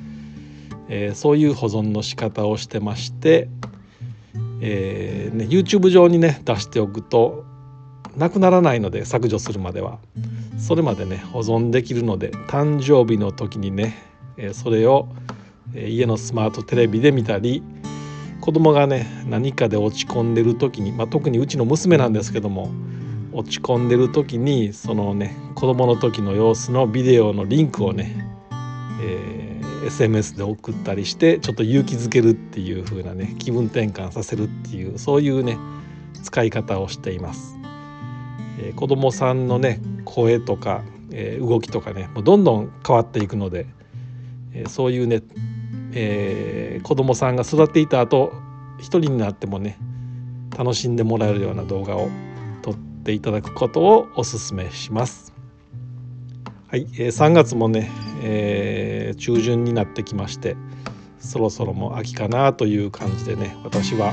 [0.89, 3.49] えー、そういう保存の仕方をしてまして、
[4.61, 7.45] えーね、YouTube 上にね出しておくと
[8.15, 9.99] なくならないので削除するまでは。
[10.57, 13.95] それまでね保存できるので誕生日の時にね、
[14.37, 15.07] えー、それを、
[15.75, 17.61] 家のスマートテレビで見たり
[18.39, 22.71] 子供がね何かで落ち込んでる時に、まあ、特にうちの娘なんですけども
[23.37, 28.27] 落ち込んでる時にそのね子供の時の様子のビデオのリンクをね、
[28.99, 35.55] えー、SMS で送ったりしてちょっと勇気づけるっていう風なね気分転換させるっていうそういうね
[36.23, 37.59] 使い方をしています。
[38.59, 40.81] えー、子供さんのね声とか、
[41.11, 43.67] えー、動きとかねもうどんどん変わっていくので、
[44.53, 45.21] えー、そういうね、
[45.93, 48.33] えー、子供さんが育っていた後
[48.79, 49.77] 一人になってもね
[50.57, 52.09] 楽しんでもらえるような動画を
[53.07, 55.33] ていただくことをおすすめします。
[56.67, 57.89] はい、えー、3月もね、
[58.21, 60.57] えー、中旬になってきまして
[61.17, 64.11] そろそろも秋かなという感じでね私は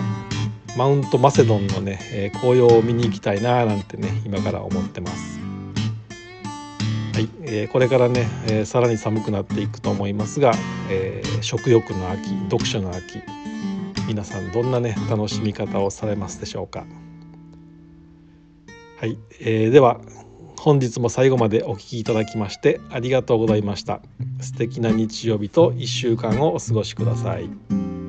[0.79, 5.41] マウントマセドンのね、えー、紅葉を見に行きたいななんてね今から思ってます。
[7.15, 10.53] はい、えー、これからね、えー、さらに寒くなっていくと思いますが、
[10.89, 13.21] えー、食欲の秋読書の秋
[14.07, 16.85] 皆さんどんなね楽しみ方をされますでしょうか。
[18.99, 20.01] はい、えー、では
[20.59, 24.01] 本日も最後までお聴きいただきましてありがとうございました
[24.41, 28.04] 素敵な日曜日と1週間をお過ごしください。